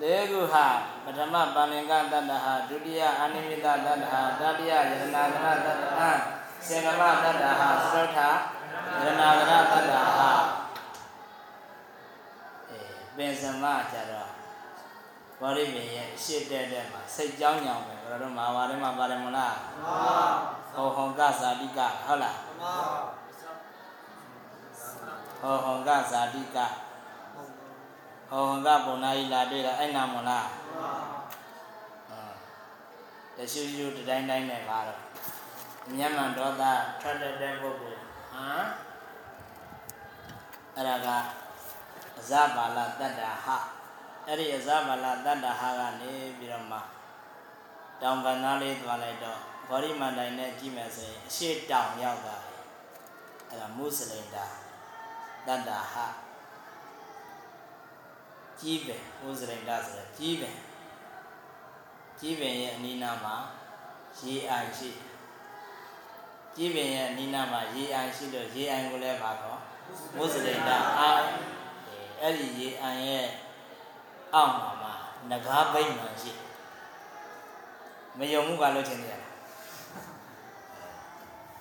[0.00, 0.66] လေကုဟာ
[1.04, 6.10] ပထမပါလင်္ကတတ္တဟာဒုတိယအာနိမိတတတ္တဟာတတိယယရဏဂရတတ္တဟာ
[6.66, 8.22] စေကမတတ္တဟာသရုဋ္ဌယ
[9.04, 10.30] ရဏဂရတတ္တဟာ
[12.68, 12.80] အဲ
[13.16, 14.27] ပင်စမကြတော့
[15.40, 19.54] ဗောဓိပင်ရဲ့ရှေ့တက်တက်မှာစိတ်ကြောင်းညောင်ပဲဘယ်တော့မှဘာလဲမှပါတယ်မလား
[20.74, 22.36] ဟောဟောကဇာတိကဟုတ်လား
[25.40, 26.58] ဟောဟောကဇာတိက
[28.30, 30.46] ဟောဟောကပုံနာကြီးလာတွေ့တာအဲ့နာမလား
[33.36, 35.00] တရှူရှူတတိုင်းတိုင်းနဲ့ပါတော့
[35.96, 36.62] မျက်မှန်ဒေါသ
[37.00, 38.00] ထွက်တဲ့တဲ့ပုဂ္ဂိုလ်
[38.32, 38.66] ဟမ်
[40.74, 41.08] အဲ့ဒါက
[42.18, 43.46] အဇဘာလတတ္တဟ
[44.30, 46.78] အဲ့ဒီအဇဘာလတတ္တဟကနေပြီးတော့မှ
[48.00, 52.36] တောင်ပန်သားလေးသွားလိုက်တော့ဗောဓိမန္တိုင်နဲ့ကြည့်မယ်ဆိုရင်အရှိတောင်ရောက်တာ
[53.48, 54.46] အဲ့ဒါမုစလိန်တာ
[55.46, 55.94] တတ္တဟ
[58.60, 60.50] ကြီးပဲမုစလိန်တာဆိုတော့ကြီးပဲ
[62.20, 63.36] ကြီးပင်ရဲ့အနိနာမှာ
[64.20, 64.90] ရေအိုင်ရှိ
[66.54, 69.58] ကြီးပင်ရဲ့အနိနာမှာရေအိုင်ရှိလို့ရေအိုင်ကိုလည်းပါတော့
[70.16, 71.10] မုစလိန်တာအာ
[72.22, 73.26] အဲ့ဒီရေအိုင်ရဲ့
[74.34, 74.92] အောက်မှာမှာ
[75.30, 76.32] ငကားဘိမှန်ရှိ
[78.18, 79.34] မယုံမှုကလို့ထင်နေရလား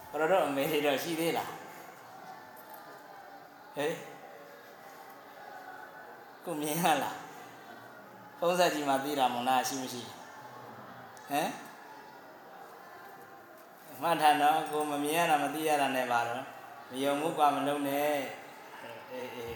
[0.10, 1.52] ဘယ်တော့အမေတွေတော့ရှိသေးလား
[3.76, 3.96] ဟေး
[6.46, 7.18] ကိုမြင်ရလား
[8.40, 10.02] ဖုံးဆက်ကြီးမှသိတာမလားရှိမရှိ
[11.30, 11.50] ဟမ်
[14.02, 16.44] မှတ်ထားတော့ကိုမမြင်ရတာမသိရတာနဲ့ပါတော့
[16.90, 18.18] မယုံမှုကမလုံးနဲ့
[19.12, 19.56] အေးအေး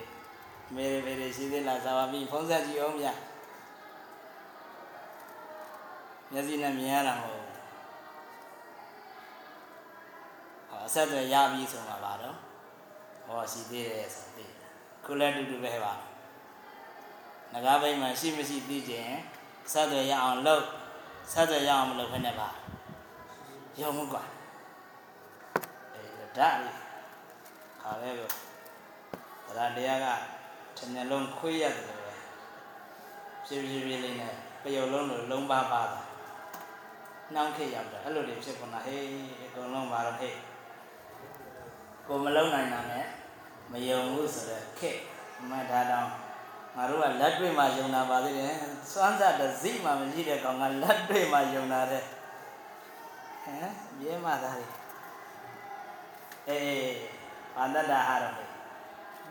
[0.74, 3.14] မေရမေရရှိသေးလားသာဝပြီဖုံးဆက်ကြည့်အောင်ဗျာ
[6.32, 7.58] မျက်စိနဲ့မြင်ရတာမဟုတ်ဘူး
[10.68, 12.36] ဟောအဆက်တွေရပြီဆိုမှပါတော့
[13.26, 14.44] ဟောရှိသေးတယ်ဆိုသိ
[15.04, 15.94] ခုလည်းတူတူပဲပါ
[17.52, 19.12] ငကားဘိမှရှိမရှိသိခြင်း
[19.72, 20.64] ဆက်တွေရအောင်လုပ်
[21.32, 22.48] ဆက်တွေရအောင်မလုပ်ဖ ೇನೆ ပါ
[23.80, 24.22] ယုံမှုကွာ
[25.94, 26.78] အေးဒါလေး
[27.82, 28.28] ခါပဲကို
[29.58, 30.06] ဒါတရားက
[30.82, 31.94] တမျက်လုံးခွေးရတယ်ပဲ
[33.46, 36.00] ဖြည်းဖြည်းဖြည်းလေးနဲ့ပယုံလုံးလိုလုံးပါပါတာ
[37.34, 39.04] နှောင်းခေရောက်တယ်အဲ့လိုတွေဖြစ်ကုန်တာဟေး
[39.44, 40.36] အကုန်လုံးပါတော့ဟေး
[42.06, 43.04] ကိုမလုံးနိုင်တာနဲ့
[43.72, 44.96] မယုံဘူးဆိုတော့ခက်
[45.48, 46.06] မှတ်ထားတော့
[46.76, 48.54] ငါတို့ကလက်တွေ့မှာယုံတာပါသေးတယ်
[48.92, 52.02] စွမ်းစားတစိမှမရှိတဲ့ကောင်ကလက်တွေ့မှာယုံတာတဲ့
[53.44, 54.66] ဟမ်မြဲမှသားလေ
[56.48, 56.94] အေး
[57.56, 58.51] ဘာတတ္တဟာတော့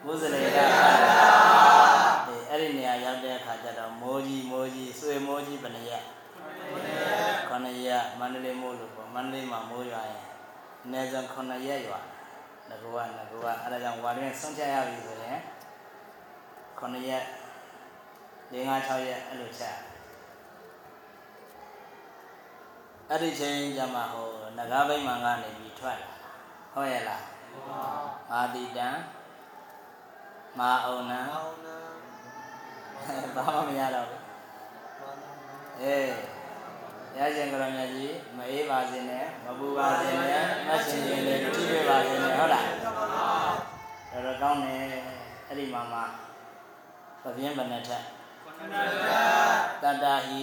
[0.05, 0.57] ဘုဇလေက
[2.27, 6.03] အေးအဲ့ဒီနေရာရောက်တဲ့အခါကျတော့မိုးကြီးမိုးကြီးဆွေမိုးကြီးဘယ်နှရက်
[7.49, 10.25] ခொနရက်မန္တလေးမိုးလို့ပေါ့မန္တလေးမှာမိုးရွာရင်
[10.83, 11.99] အနည်းဆုံးခொနရက်ရွာ
[12.69, 15.37] ငကူကငကူကအဲ့ဒါကြောင့်ဝါတွင်ဆုံးဖြတ်ရပြီဆိုရင်
[16.79, 17.23] ခொနရက်
[18.53, 19.75] ၄၅6ရက်အဲ့လိုချက်
[23.09, 24.27] အဲ့ဒီချိန်ကျမှဟို
[24.57, 26.09] ငကားဘိမှန်ကနေပြီးထွက်လာ
[26.73, 27.23] ဟုတ်ရဲ့လား
[28.31, 28.89] မာတိတံ
[30.59, 31.19] မာအောင်နံ
[33.35, 34.21] ဘာမှမရတော့ဘူး
[35.81, 36.11] အေး
[37.17, 44.83] ရရှင်ကရမြတ်ကြီးမအေးပါစေနဲ့မပူပါစေနဲ့မဆင်ရင်လည်းထိတွေ့ပါစေနဲ့ဟုတ်လားတော်တော်ကောင်းတယ်
[45.47, 45.99] အဲ့ဒီမှာမှ
[47.23, 48.03] ပပြင်းဘယ်နဲ့ထက်
[49.83, 50.41] တတ္တဟိ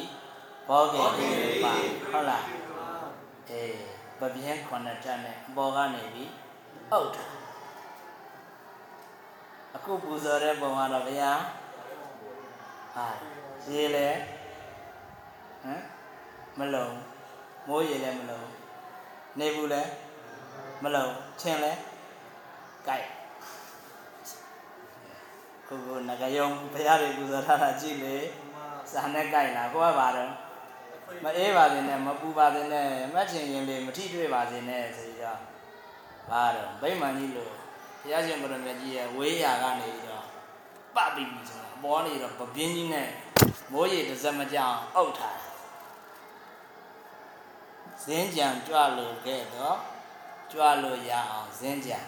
[0.68, 1.28] ဘောကေတိ
[1.64, 1.72] ပါ
[2.12, 2.44] ဟုတ်လား
[3.50, 3.76] အေး
[4.20, 6.30] ပပြင်းခုနှစ်ထက်နဲ့အပေါ်ကနေပြီး
[6.92, 7.24] အုတ်တာ
[9.88, 11.32] အခုပူဇော်တဲ့ပုံကတော့ဗျာ
[12.94, 13.06] ဟဟာ
[13.72, 14.08] ရေလဲ
[15.62, 15.82] ဟမ်
[16.58, 16.88] မလုံ
[17.68, 18.42] မိုးရေလဲမလုံ
[19.38, 19.82] နေဘူးလဲ
[20.82, 21.06] မလုံ
[21.40, 21.72] ချင်းလဲ
[22.86, 23.06] ကြိုက်
[25.68, 28.16] ကိုကိုငကယုံဘုရားတွေပူဇော်ထားတာကြည့်လေ
[28.92, 30.32] စာနဲ့ကြိုက်လားကိုကပါတော့
[31.24, 35.40] မအေးပါစေနဲ့မပူပါစေနဲ့မှတ်ချင်ရင်လေမထိတွေ့ပါစေနဲ့ဆိုပြီးတော့
[36.30, 37.58] ပါတော့ဗိမာန်ကြီးလို့
[38.00, 40.26] ဘုရားရှင်ဘုရားမြတ်ကြီးရဲ့ဝေးရာကနေပြီးတော့
[40.96, 43.08] ပပြီးပြီဆိုတာပေါ်နေတော့ပပြင်းကြီးနဲ့
[43.72, 45.38] မိုးရေတစ်စက်မကြောင်အုပ်ထား
[48.02, 49.76] ဇင်းကြံကြွလို့ခဲ့တော့
[50.52, 51.98] ကြွလို့ရအောင်ဇင်းကြံ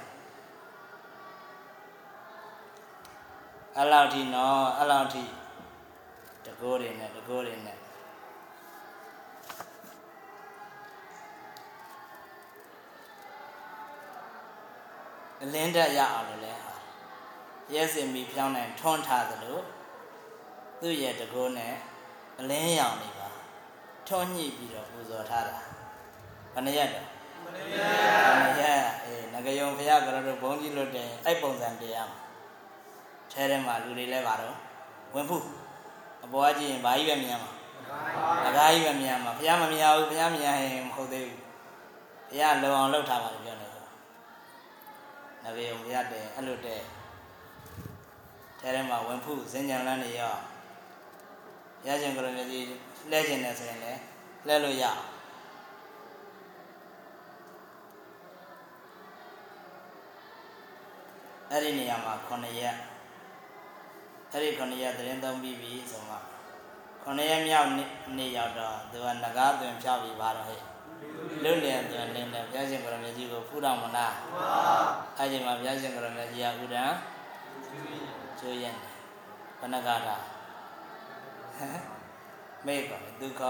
[3.77, 5.25] အဲ့လောက်ထိနော်အဲ့လောက်ထိ
[6.45, 7.80] တကိုးတွေနဲ့တကိုးတွေနဲ့
[15.43, 16.75] အလင်းတက်ရအောင်လို့လဲဟာ
[17.73, 19.59] ရဲစင်မီဖြောင်းနိုင်ထွန်းထားသလို
[20.81, 21.75] သူ့ရဲ့တကိုးနဲ့
[22.41, 23.29] အလင်းရောင်နေပါ
[24.09, 25.59] ထွန်းညှိပြီးတော့ပူဇော်ထားတာ
[26.55, 27.07] ဘယ်နှရက်တော့
[27.45, 27.53] ဘယ်
[28.43, 32.21] နှရက်အေးငကယုံဖရာကရတို့ဘုန်းကြီးလွတ်တယ်အဲ့ပုံစံတရားမှာ
[33.33, 34.57] ထဲထဲမှာလူတွေလဲပါတော့
[35.15, 35.45] ဝင်ဖူး
[36.25, 37.53] အပေါ်ကကြည့်ရင်ဘာကြီးပဲမြင်မှာ
[38.47, 41.41] အကားကြီးပဲမြင်မှာဖရာမမြင်ဘူးဖရာမြင်ရင်မဟုတ်သေးဘူး
[42.29, 43.70] ဖရာလုံအောင်လှုပ်ထားပါလို့ပြောနေ
[45.45, 46.81] တယ်ငကယုံဖရာတဲ့အဲ့လိုတဲ့
[48.61, 50.35] ထဲထဲမှာဝင်ဖူးစင်ကြံလန်းနေရော
[51.87, 52.65] ရရှင်ကရမြကြီး
[53.11, 54.01] လဲကျင်တယ်ဆိုရင်လည်း
[54.47, 55.03] လဲလို့ရအောင်
[61.51, 62.77] အဲ့ဒီနေရာမှာ9ရက်
[64.33, 66.17] အဲ့ဒီ9ရက်သတင်းသုံးပြီးပြီဆိုမှ
[67.05, 67.69] 9ရက်မြောက်
[68.19, 70.70] နေ့ရောက်တော့သူကငကားသွင်ဖြောက်ပြီးပါတော့ဟဲ့
[71.45, 74.69] လွတ်လျံသွင်လင်းတဲ့ဘုရားရှင်ကရမြကြီးကိုဖူးတော်မလားမှန်ပါ
[75.19, 76.85] အဲ့ဒီမှာဘုရားရှင်ကရမြကြီးကဥဒံ
[78.41, 78.77] ကျွေးရင်
[79.61, 80.17] ဘဏ္ဍကာတာ
[82.67, 83.43] မေ့ပါလေဒုက္ခ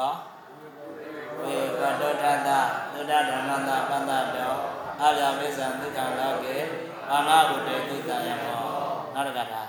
[1.42, 2.60] ဝေကတောထတာ
[2.92, 4.54] သုဒ္ဓဓမ္မတာပန္တတော
[5.00, 6.56] အဗျာပိစ္ဆံဒုက္ခလောကေ
[7.10, 8.62] ဘာနာဟုတေသုတယမော
[9.14, 9.62] နောက်တစ်ခါတာ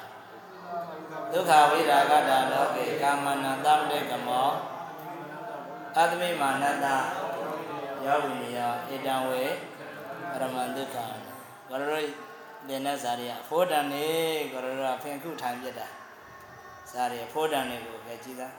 [1.31, 4.49] ဒုက္ခဝိရာဂတာလောကေကာမနတမတေကမော
[5.97, 6.87] အတမိမာနတ
[8.05, 9.43] ယောဝိနိယဣတံဝေ
[10.31, 11.05] ပရမန္တုခာ
[11.69, 12.03] ကရရို
[12.67, 14.07] တဲ့နဲ့ဇာရိယဖိုးတန်နေ
[14.51, 15.87] ကရရိုဖင်ခုထိုင်ပြတာ
[16.91, 18.55] ဇာရိယဖိုးတန်နေကိုပဲကြည်သား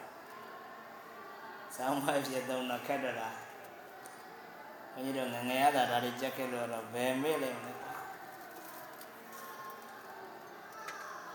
[1.74, 3.30] ဆောင်းမဖြစ်တော့ခက်တော့တာ
[4.92, 7.72] ဘုန်းကြီးတို့ငငယ်ရတာဒါတွေကြက်ခဲ့လို့တော့ဘယ်မေ့လဲမလဲ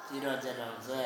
[0.07, 1.03] ကြည့်တော့ကြတော့ဇွဲ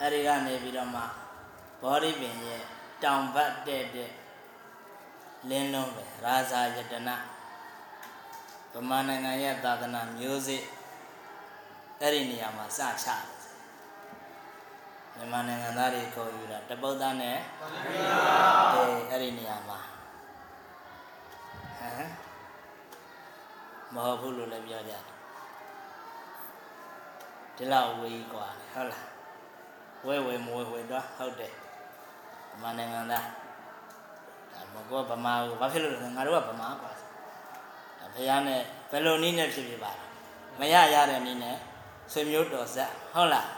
[0.00, 1.02] အဲ့ဒီကနေပြီးတော့မှ
[1.82, 2.62] ဘောဓိပင်ရဲ့
[3.02, 4.10] တောင်ဘတ်တဲ့တဲ့
[5.48, 7.16] လင်းလုံးပဲရာဇာယတနာ
[8.72, 10.62] ဗမာနိုင်ငံရဲ့သာသနာမျိုးစေ့
[12.00, 13.40] အဲ့ဒီနေရာမှာစချတယ်
[15.14, 17.38] မြန်မာနိုင်ငံသားတွေခေါ်ယူတာတပုတ်သားနဲ့
[18.72, 19.78] အေးအဲ့ဒီနေရာမှာ
[21.78, 22.08] ဟမ်
[23.94, 25.02] မဟုတ်ဘူးလို့လည်းပြောကြတယ်
[27.56, 29.13] ဒီလောက်ဝေးกว่าဟုတ်လား
[30.05, 31.51] ဝဲဝဲမဝဲဝဲတော့ဟုတ်တယ်
[32.51, 33.25] ဗမာနိုင်ငံသား
[34.53, 36.91] ဒါမကောဗမာကိုဘာဖြစ်လို့လဲငါတို့ကဗမာပါ
[37.99, 40.05] ဒါဖခင်နဲ့ဘယ်လိုနည်းနဲ့ဖြစ်ဖြစ်ပါလဲ
[40.59, 41.57] မရရတဲ့နည်းနဲ့
[42.11, 43.49] ဆွေမျိုးတော်ဆက်ဟုတ်လား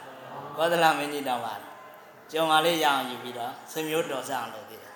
[0.57, 1.53] ကောသလမင်းကြီးတောင်းပါ
[2.31, 4.93] ကြုံပါလေးရအောင်ယူပြီးတော့ဆွေမျိုးတော်ဆက်အောင်လုပ်သေးတယ်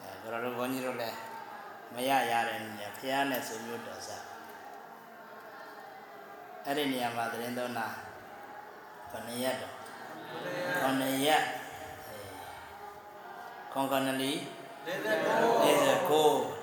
[0.00, 1.16] အဲကျွန်တော်တို့ဘုန်းကြီးတို့လည်း
[1.94, 4.22] မရရတဲ့နည်းနဲ့ဖခင်နဲ့ဆွေမျိုးတော်ဆက်
[6.66, 7.86] အဲ့ဒီနေရာမှာသတင်းတော်နာ
[9.10, 9.81] ဘယ်နှစ်ရက်တော့
[10.80, 11.44] ခொနရက်
[13.72, 14.32] ခွန်ကနလီ
[14.86, 14.86] 49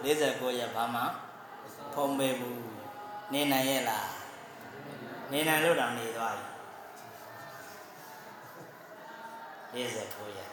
[0.06, 1.02] 49ရက်ဘာမှ
[1.94, 2.62] ဖုံးပေးဘူး
[3.34, 4.08] နေနိုင်ရဲ့လား
[5.32, 6.36] နေနိုင်လို့တောင်နေသွား
[9.72, 10.52] ပြီ49ရက်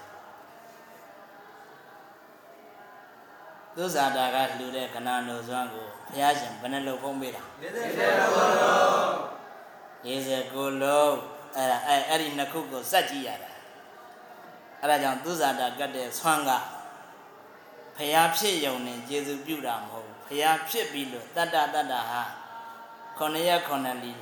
[3.76, 7.42] သုဇာတာကလှူတဲ့ကနာနိုစွမ်းကိုဘုရားရှင်ဘယ်နှလုံးဖုံးပေးတာ
[10.06, 11.14] 49လုံး
[11.56, 13.50] အဲ့ဒါအဲ့အဲ့ဒီနှစ်ခုကိုစက်ကြည့်ရတာ
[14.80, 16.50] အဲ့ဒါကြောင့်သုဇာတာကတ်တဲ့ဆွမ်းက
[17.96, 22.22] ဖျားဖြစ်ယုံနဲ့ကျေစုပြုတာမဟုတ်ဖျားဖြစ်ပြီးလို့တတ္တတတ္တဟာ
[23.18, 24.12] 9ရက်9လီ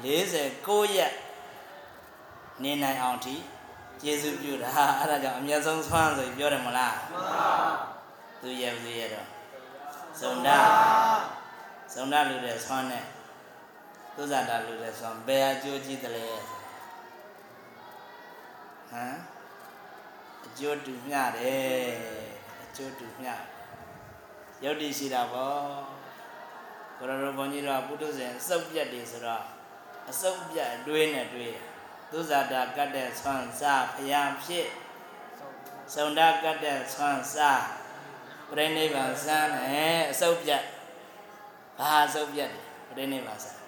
[0.43, 1.13] 49ရက်
[2.63, 3.35] နေနိုင်အောင်ထိ
[4.03, 7.51] ကျေစုပြုတာအဲ့ဒါကြောင့်အမျက်ဆုံးဆွမ်းဆိုပြောတယ်မလားမှန်ပါ
[8.41, 9.29] သူရဲ့သူရဲ့တော့
[10.21, 10.49] ဇုံဒ
[11.93, 13.05] ဇုံဒလူတဲ့ဆွမ်းနဲ့
[14.17, 16.27] သုဇာတာလူတဲ့ဆွမ်းဘယ်အကျိုးကြီးတယ်လဲ
[18.95, 19.17] ဟမ်
[20.47, 21.87] အကျိုးတူမျှတယ်
[22.63, 23.33] အကျိုးတူမျှ
[24.63, 25.63] ယုတ်တိရှိတာပေါ့
[26.99, 29.45] ကိုရတော်ဘုန်းကြီးတို့ကပုထုဇဉ်စုပ်ပြက်တယ်ဆိုတော့
[30.11, 31.63] အစုပ်ပြတ်အတွေးနဲ့တွေးတာ
[32.11, 34.69] သူဇာတာကတ်တဲ့ဆွမ်းစားဖျားဖြစ်
[35.95, 37.65] စုံတာကတ်တဲ့ဆွမ်းစား
[38.51, 40.65] ပြိဋိဘံစမ်းတယ်အစုပ်ပြတ်
[41.79, 42.63] ဘာအစုပ်ပြတ်တယ်
[42.97, 43.59] ပြိဋိဘံစမ်း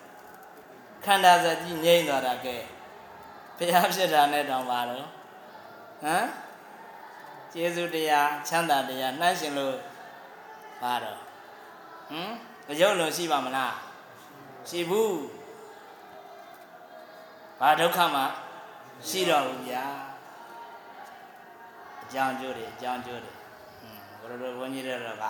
[1.05, 2.57] ခန္ဓာစကြီးငြိမ့်သွားတာကဲ
[3.59, 5.07] ဖျားဖြစ်တာနဲ့တောင်ပါတော့
[6.02, 6.26] ဟမ်
[7.52, 9.76] ကျေးဇူးတရားချမ်းသာတရားနှိုင်းရှင်လို့
[10.82, 11.18] ပါတော့
[12.11, 12.32] ဟမ်
[12.66, 13.74] မရုပ်လုံးရှိပါမလား
[14.68, 15.18] ရှိဘူး
[17.61, 18.20] ဘာဒုက္ခမှ
[19.09, 19.84] ရှိတော့ဘူးဗျာ
[22.02, 23.32] အကြောင်းကျိုးတွေအကြောင်းကျိုးတွေ
[24.18, 25.26] ဟွန်းဘုရားတော်ဘုန်းကြီးတွေတော့က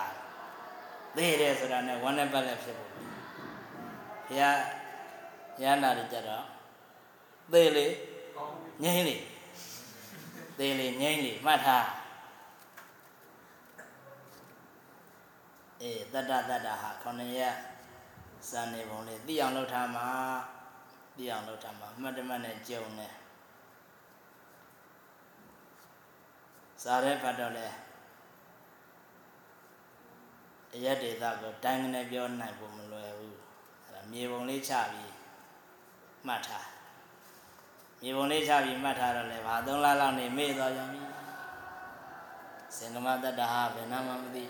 [1.15, 2.91] သိတယ်ဆိုတာနဲ့ဝမ်းနဲ့ပတ်လက်ဖြစ်ဖို့
[4.27, 4.57] ဘုရား
[5.61, 6.43] ရဟန္တာတွေကြတော့
[7.51, 7.87] သိလေ
[8.83, 9.17] ငြိမ့်လေ
[10.57, 11.87] သိလေငြိမ့်လေမှတ်ထား
[15.81, 17.55] အေးတတ္တတတ္တဟာခொနရက်
[18.49, 20.07] စံနေပုံလေးသိအောင်လုပ်ထားမှာ
[21.17, 23.07] သိအောင်လုပ်ထားမှာမှတ်တမတ်နဲ့ကြုံနေ
[26.83, 27.67] စားရဲဖတ်တော့လဲ
[30.73, 33.37] အရက်ဒေသကိုတိုင်းကနေပြောနိုင်ဖို့မလွယ်ဘူး
[33.83, 35.13] အဲ့ဒါမြေပုံလေးချပြီး
[36.27, 36.67] မှတ်ထား
[38.01, 41.01] မြေပုံလေးချပြီးမှတ်ထားတော့လဲဘာသုံးလလောက်နေမေ့သွားကြပြီ
[42.77, 44.43] စင်္ကမတတ္တဟာဘယ်နှမှမသိ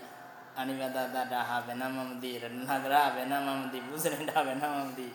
[0.58, 5.08] အနိမတတ္တဟာဘယ်နှမှမသိရတနာကရဘယ်နှမှမသိပုစရဏဘယ်နှမှမသိ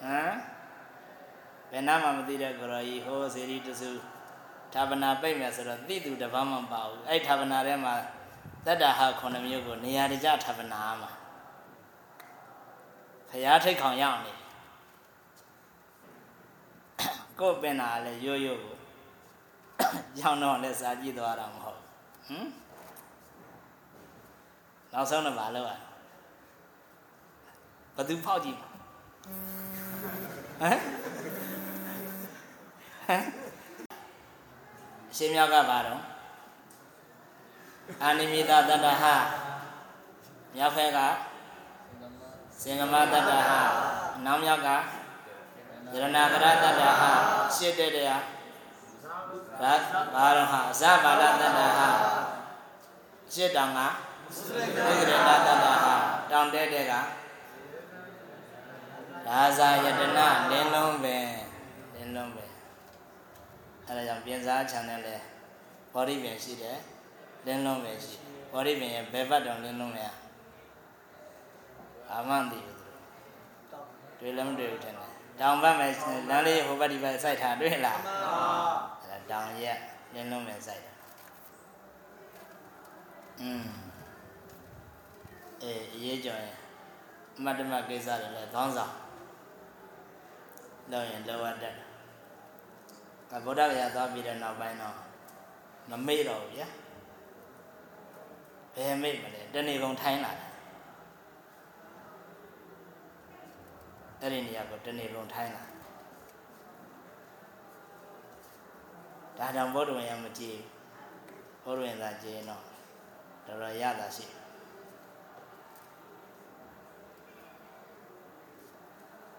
[0.00, 0.34] ဟမ်
[1.70, 3.90] ဘယ်နှမှမသိတဲ့ကိုရောကြီးဟိုစေရီတစု
[4.74, 7.94] ဌာပနာပိတ်မယ်ဆိုတော့သိသူတစ်ပါးမှမပါဘူးအဲ့ဌာပနာထဲမှာ
[8.66, 11.10] တတ္တဟာခုနှစ်မျိုးကိုနေရာတကျဌာပနာမှာ
[13.28, 14.32] ဖရာထိတ်ခေါင်ရအောင်နေ
[17.40, 18.74] ကိုယ်ပင်တာလည်းရိုးရိုးကို
[20.18, 21.78] ကြောင်းတော့လည်းစာကြည့်သွားတာမဟုတ်
[22.26, 22.46] ဟမ်
[24.92, 25.72] နောက်ဆုံးတော့မလုပ်ရ
[27.96, 28.62] ဘသူဖောက်ကြည့်ဟ
[30.68, 30.78] မ်
[33.06, 33.24] ဟမ်
[35.10, 36.00] အရှင်မြောက်ကပါတော့
[38.02, 39.04] အာနိမိတတတ္တဟ
[40.56, 40.98] မြောက်ဖက်က
[42.62, 43.50] စင်္ဂမတတ္တဟ
[44.26, 44.99] နောက်မြောက်ကယ
[45.92, 47.02] ရဏကရတတ္တဟ
[47.56, 48.22] ရှစ်တဲ့တရား
[49.60, 49.72] ဘာ
[50.14, 51.80] ဘာရဟအဇဘာလတတ္တဟ
[53.32, 53.80] ရှစ်တောင်က
[54.86, 55.86] သေရတတ္တဟ
[56.30, 56.92] တောင်တဲ့တဲ့က
[59.26, 61.16] ဒါဇာယတနာလင်းလုံးပဲ
[61.94, 62.44] လင်းလုံးပဲ
[63.86, 65.16] အဲဒါကြောင့်ပြင်စားချန်တယ်လေ
[65.92, 66.78] ဘောဓိပင်ရှိတယ်
[67.46, 68.14] လင်းလုံးပဲရှိ
[68.52, 70.06] ဘောဓိပင်ရဲ့ဘယ်ဘက်တောင်လင်းလုံးလဲ
[72.10, 72.78] အာမန်တည်ဘူး
[74.18, 75.09] တွေ့လည်းမတွေ့ဘူးထင်တယ်
[75.40, 75.88] တောင်ဘက်မှာ
[76.30, 78.42] လမ်းလေးဟိုဘက်ဒီဘက်စိုက်ထားတွေ့လားမှန်ပါ
[79.02, 79.78] အဲဒါတောင်ရက်
[80.14, 80.92] လင်းလုံးပဲစိုက်တာ
[83.40, 83.66] อืม
[85.62, 86.56] အေးအရေးကြော်ရင်
[87.38, 88.94] အမတ်တမကိစ္စတွေလည်းခေါင်းဆောင်
[90.90, 91.74] လောက်ရင်လောရတတ်
[93.30, 94.96] ကဗုဒ္ဓဂယာသွားပြီးတဲ့နောက်ပိုင်းတော့
[95.90, 96.68] မမေ့တော့ဘူးဗျာ
[98.74, 100.49] ဘယ်မေ့မလဲတဏီကုံထိုင်းလာတ
[104.22, 105.62] အဲ့ဒီနေရာကိုတဏီကုံထိုင်းလာ
[109.38, 110.58] ဒါတောင်ဘုဒ္ဓဝင်ရမကြည့်
[111.64, 112.62] ဘုဒ္ဓဝင်သာကြည့်ရင်တော့
[113.46, 114.40] တော်တော်ရတာရှိတယ်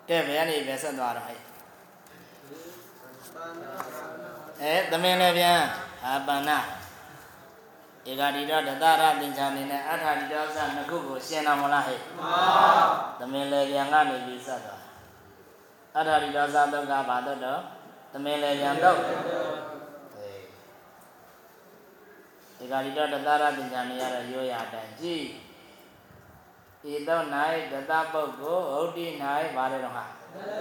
[0.08, 1.40] ကဲဘယ်ကနေပဲဆက်သွားတော့ဟဲ့
[4.62, 5.60] အဲသမင်လည်းပြန်
[6.06, 6.52] အာပန္န
[8.10, 12.70] ဧကတိတော့တတရသင်္ချာနေနဲ့အထာတိတော့စနှစ်ခုကိုရှင်းတော်မလားဟဲ့မှန်ပါ
[13.20, 14.82] သမင်လည်းပြန်ကနေပြီးဆက်သွား
[15.98, 17.62] အထာတိတော့စတော့ကဘာတော့တော့
[18.12, 18.98] သမင်လည်းပြန်တော့
[22.60, 25.26] ဧကတိတော့တတရသင်္ချာနေရတဲ့ရိုးရာအတိုင်းကြည့်
[26.92, 27.26] ဤတော့၌
[27.72, 29.06] တတပုဂ္ဂိုလ်ဟုတ်တိ၌
[29.56, 30.06] ပါတယ်တော့ဟာ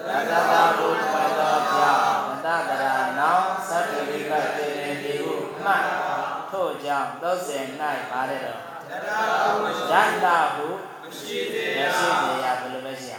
[0.07, 5.34] တတတာဘုရားတော်ကြောင့်တတကရာနောင်သတ္တဝိကတေနေတိဟု
[5.64, 6.10] မှတ်
[6.51, 7.80] ထို့ကြောင့်30၌
[8.11, 9.11] ပါတယ်တော့တတ
[9.44, 10.66] ဟုဓာတဟု
[11.03, 13.16] မရှိသေးရမရှိသေးရဘယ်လိုပဲရှိရ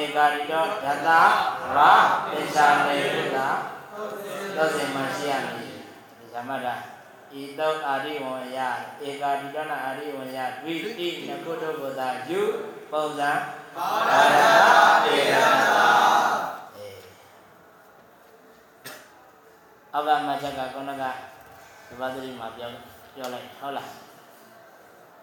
[0.00, 1.90] ဧကာရိတောဓာတရာ
[2.30, 3.48] ပိစ္ဆာနေဟုတာ
[4.56, 5.72] 30မှရှိရမည်
[6.18, 6.74] ဒီဇမတာ
[7.40, 8.58] ဤတောအာရိဝံယ
[9.06, 12.40] ဧကာတိတနာအာရိဝံယဝိတိနကုတ္တဘုဒ္ဓယူ
[12.92, 13.30] ပုံစံ
[13.76, 14.36] ပါရ
[15.04, 15.88] တတေရတာ
[16.76, 16.98] အေး
[19.96, 21.04] အဘမချက်ကကုဏက
[21.90, 22.70] သဘာသတိမှာပြော
[23.14, 23.92] ပြောလိုက်ဟုတ်လားဩ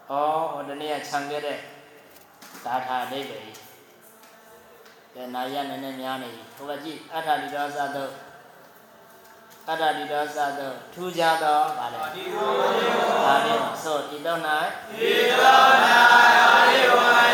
[0.08, 1.58] ဟိုတနေ့ကခြံခဲ့တဲ့
[2.64, 3.56] ဓာထာအိဗေကြီး
[5.14, 8.04] ကဲနာရနည်းနည်းများနေပြီဟိုကကြည့်အထာလီတော်သတု
[9.70, 12.46] အတ္တတိတောသသောထူးခြားသောဗာလေဒီဝေ
[13.24, 14.40] ဒါဖြင့်ဆိုဤတော့၌
[15.08, 15.72] ဤတော့၌
[16.48, 17.27] အာရိဝါ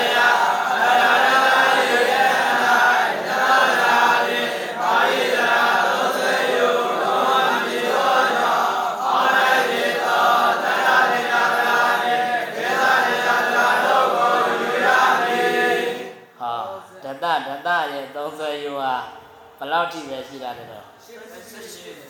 [19.74, 20.84] လောက်ထိပဲရှိတာလဲတော့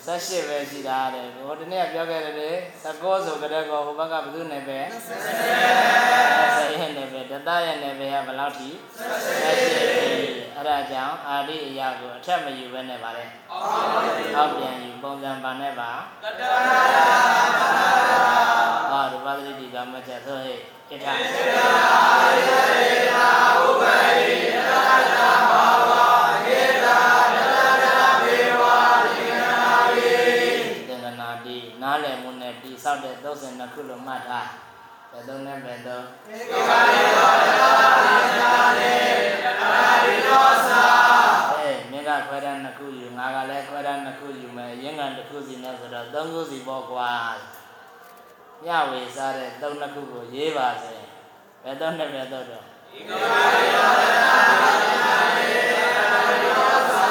[0.05, 2.51] 18ပဲရှိတာတဲ့ဟိုတနေ့ကပြောခဲ့တယ်လေ
[2.85, 4.87] 19ဆိုကြတဲ့ကောဟိုဘက်ကဘယ်သူနဲ့ပဲ20
[6.79, 8.77] ရဲ့နဲ့ပဲဓတရဲ့နဲ့ပဲကဘယ်လောက်ထိ18
[10.55, 13.25] အဲ့ဒါကြောင့်အာရိအရာကိုအထက်မယူဘဲနဲ့ပါလေ
[14.35, 15.91] အောက်ပြန်ယူပုံစံပါနဲ့ပါ
[18.91, 20.59] အာရူပသတိဒီကမချက်ဆိုဟဲ့
[20.89, 21.05] ဣဋ္ဌ
[33.43, 34.47] 62ခုလို့မှတ်ထား
[35.11, 36.79] ဘယ်သုံးနဲ့ဘယ်သုံးသေကံ
[37.19, 38.95] ရောတာပိတာလေ
[39.61, 40.85] အာရိရောစာ
[41.51, 47.11] အဲမင်းကခွဲတန်း2ခုယူငါကလည်းခွဲတန်း2ခုယူမယ်ရင်းကံ2ခုစီနဲ့ဆိုတော့3ခုစီပေါ့ကွာ
[48.65, 50.95] ညဝေစားတဲ့3နှစ်ခုကိုရေးပါစေ
[51.63, 53.15] ဘယ်တော့နဲ့ဘယ်တော့တော့ဒီကံ
[53.73, 55.47] ရောတာပိတာလေ
[55.97, 57.07] အာရိရောစာ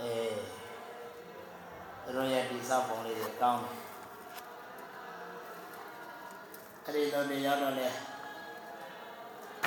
[0.00, 3.85] အဲတို့ရဲ့ဒီစောက်ပုံလေးကိုကောင်းတယ်
[6.88, 7.88] အဲ့ဒီတော့နေရောက်တော့လေ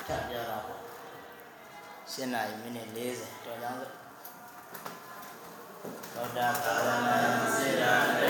[0.08, 0.82] ထပ်ပြောတာပေါ့
[2.12, 3.94] ရှင်းနိုင်မိနစ်40တော်ကြောင်းလို့
[6.14, 8.29] သောတာပတ္တနာ